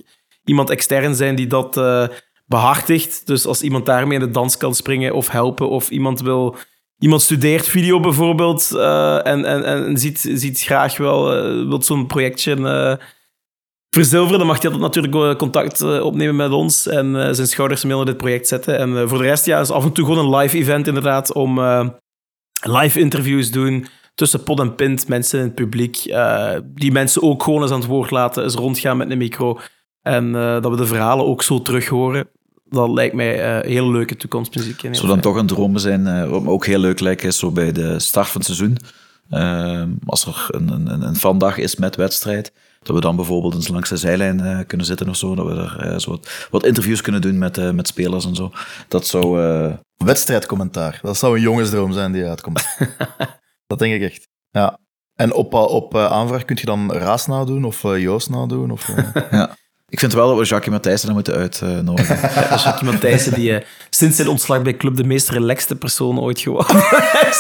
[0.44, 1.82] iemand extern zijn die dat
[2.46, 3.28] behartigt.
[3.28, 6.56] Dus als iemand daarmee in de dans kan springen of helpen, of iemand wil...
[7.00, 12.56] Iemand studeert video bijvoorbeeld uh, en, en, en ziet, ziet graag wel, uh, zo'n projectje
[12.56, 12.94] uh,
[13.90, 18.18] verzilveren, dan mag hij natuurlijk contact opnemen met ons en zijn schouders mee naar dit
[18.18, 18.78] project zetten.
[18.78, 21.60] En voor de rest, ja, is af en toe gewoon een live event inderdaad, om
[22.62, 26.16] live interviews doen tussen pod en pint, mensen in het publiek,
[26.64, 29.60] die mensen ook gewoon eens aan het woord laten, eens rondgaan met een micro
[30.02, 32.30] en dat we de verhalen ook zo terug horen
[32.70, 34.82] dat lijkt mij uh, heel leuke toekomstmuziek.
[34.82, 37.40] Het zou dan toch een droom zijn, uh, wat me ook heel leuk lijkt, is
[37.40, 38.78] zo bij de start van het seizoen.
[39.30, 42.54] Uh, als er een, een, een vandag is met wedstrijd,
[42.84, 45.52] dat we dan bijvoorbeeld eens langs de zijlijn uh, kunnen zitten of zo, dat we
[45.52, 48.52] er uh, zo wat, wat, interviews kunnen doen met, uh, met spelers en zo.
[48.88, 49.42] Dat zou...
[49.98, 52.68] Wedstrijdcommentaar, dat zou een jongensdroom zijn die uitkomt.
[53.68, 54.28] dat denk ik echt.
[54.50, 54.80] Ja.
[55.14, 58.72] En op, op aanvraag kun je dan Raas nadoen of Joost nadoen?
[58.72, 58.92] Of,
[59.32, 59.56] ja.
[59.90, 62.20] Ik vind wel dat we Jacques Matthijssen moeten uitnodigen.
[62.36, 63.58] Ja, Jacques Matthijssen, die uh,
[63.90, 66.76] sinds zijn ontslag bij Club de meest relaxte persoon ooit geworden
[67.30, 67.38] is.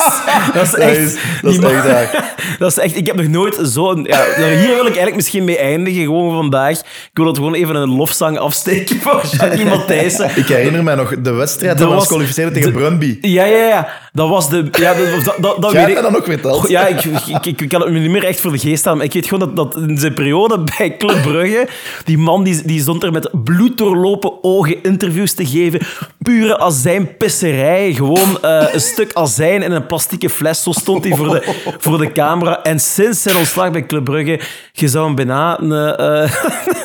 [0.54, 1.18] Dat is echt...
[1.41, 2.12] Dat is, dat is echt,
[2.60, 2.95] dat is echt...
[2.95, 4.04] Ik heb nog nooit zo'n...
[4.04, 6.80] Ja, hier wil ik eigenlijk misschien mee eindigen, gewoon vandaag.
[6.80, 10.30] Ik wil het gewoon even een lofzang afsteken voor Jacques Matthijssen.
[10.36, 13.18] Ik herinner mij nog de wedstrijd dat we ons kwalificeerden tegen de, Brunby.
[13.22, 13.89] Ja, ja, ja.
[14.14, 14.68] Dat was de...
[14.72, 16.02] Ja, dat, dat, dat, dat weet ik.
[16.02, 16.70] dat nog verteld.
[16.70, 18.98] Ja, ik, ik, ik, ik kan het me niet meer echt voor de geest halen,
[18.98, 21.68] maar ik weet gewoon dat, dat in zijn periode bij Club Brugge,
[22.06, 25.79] die man man die, die stond er met bloed doorlopen ogen interviews te geven.
[26.21, 27.93] Pure azijnpisserij.
[27.93, 30.63] Gewoon eh, een stuk azijn in een plastieke fles.
[30.63, 32.63] Zo stond hij voor de, voor de camera.
[32.63, 34.39] En sinds zijn ontslag bij Club Brugge,
[34.71, 36.31] je zou hem bijna een, eh,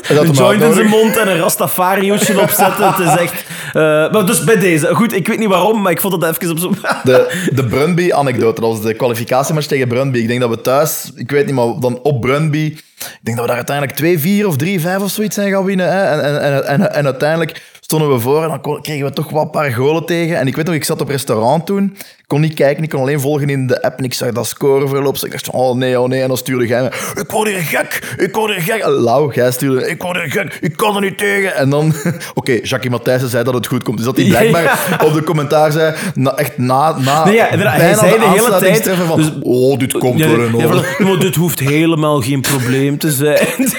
[0.09, 2.93] een joint in zijn mond en een Rastafari-hoedje opzetten.
[2.93, 3.45] Het is echt...
[3.73, 3.83] eh,
[4.13, 4.95] maar dus bij deze.
[4.95, 6.77] Goed, ik weet niet waarom, maar ik vond het even op zo'n...
[7.03, 10.19] De, de Brunby-anekdote, dat was de kwalificatiematch tegen Brunby.
[10.19, 13.47] Ik denk dat we thuis, ik weet niet, maar dan op Brunby, ik denk dat
[13.47, 14.57] we daar uiteindelijk 2-4 of
[14.99, 15.91] 3-5 of zoiets zijn gaan winnen.
[15.91, 19.51] En, en, en, en, uiteindelijk stonden we voor en dan kregen we toch wel een
[19.51, 20.39] paar golen tegen.
[20.39, 21.97] En ik weet nog, ik zat op restaurant toen,
[22.33, 25.13] kon niet kijken, ik kon alleen volgen in de app en ik zag dat scoreverloop.
[25.13, 26.23] Dus ik dacht oh nee, oh nee.
[26.23, 26.87] En dan stuurde jij me,
[27.21, 28.85] ik word hier gek, ik word hier gek.
[28.87, 31.55] Lau, jij stuurde, ik word hier gek, ik kan er niet tegen.
[31.55, 31.95] En dan,
[32.35, 33.97] oké, Jackie Matthijssen zei dat het goed komt.
[33.97, 37.49] Dus dat hij Ja, blijkbaar op de commentaar zei, na, echt na, na Nee, ja,
[37.49, 41.19] hij zei de hele tijd, van, dus- oh, dit komt Ja, wel in ja, maar
[41.19, 43.47] dit hoeft helemaal geen probleem te zijn.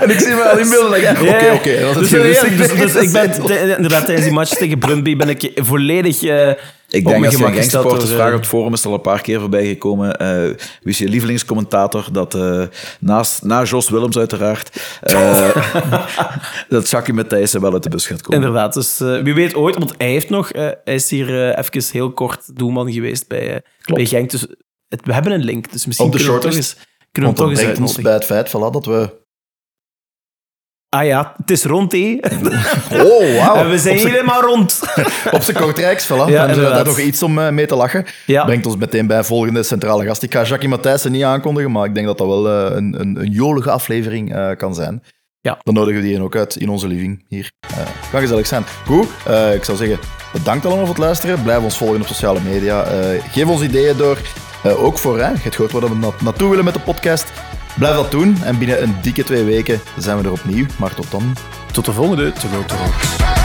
[0.00, 2.00] En ik zie me al inbeelden, dat ik, oké, oké.
[2.00, 6.50] Dus, dus, dus ik ben inderdaad tijdens die match tegen Brunby ben ik volledig eh
[6.92, 9.66] Ik denk gangsupporters door, vraagt eh, op het forum, is al een paar keer voorbij
[9.66, 10.16] gekomen.
[10.18, 10.42] eh,
[10.82, 12.06] wie is je lievelingscommentator?
[12.12, 12.62] Dat, eh,
[13.00, 15.56] naast, na Jos Willems uiteraard, eh,
[16.68, 18.40] dat Jackie Matthijssen wel uit de bus gaat komen.
[18.40, 22.12] Inderdaad, dus wie weet ooit, want hij heeft nog, eh, hij is hier even heel
[22.12, 24.30] kort doelman geweest bij, bij Genk.
[24.30, 24.46] Dus
[24.88, 26.76] het- we hebben een link, dus misschien Op de kunnen we toch shortlist.
[26.78, 28.02] eens, kunnen we dat toch eens uitnodigen.
[28.02, 29.20] bij het feit voilà, dat we...
[30.94, 32.18] Ah ja, het is rond, hé.
[32.92, 33.54] Oh, wauw.
[33.64, 34.80] En we zijn helemaal rond.
[35.30, 36.06] Op zijn Kortrijks.
[36.06, 36.74] Ja, inderdaad.
[36.74, 38.04] daar nog iets om eh, mee te lachen.
[38.26, 38.44] Ja.
[38.44, 40.22] Brengt ons meteen bij volgende centrale gast.
[40.22, 43.16] Ik ga Jackie Matthijssen niet aankondigen, maar ik denk dat dat wel eh, een, een,
[43.20, 45.02] een jolige aflevering eh, kan zijn.
[45.40, 45.58] Ja.
[45.62, 47.50] Dan nodigen we die ook uit in onze living hier.
[47.60, 47.76] Eh
[48.10, 48.64] kan gezellig zijn.
[48.86, 49.06] Goed,
[49.54, 49.98] ik zou zeggen,
[50.32, 51.42] bedankt allemaal voor het luisteren.
[51.42, 52.84] Blijf ons volgen op sociale media.
[53.30, 54.18] Geef ons ideeën door.
[54.64, 57.32] Ook voor, hè, je hebt gehoord waar we na- naartoe willen met de podcast.
[57.76, 58.36] Blijf dat doen.
[58.44, 60.66] En binnen een dikke twee weken zijn we er opnieuw.
[60.78, 61.36] Maar tot dan.
[61.72, 62.32] Tot de volgende.
[62.32, 63.41] Te groot.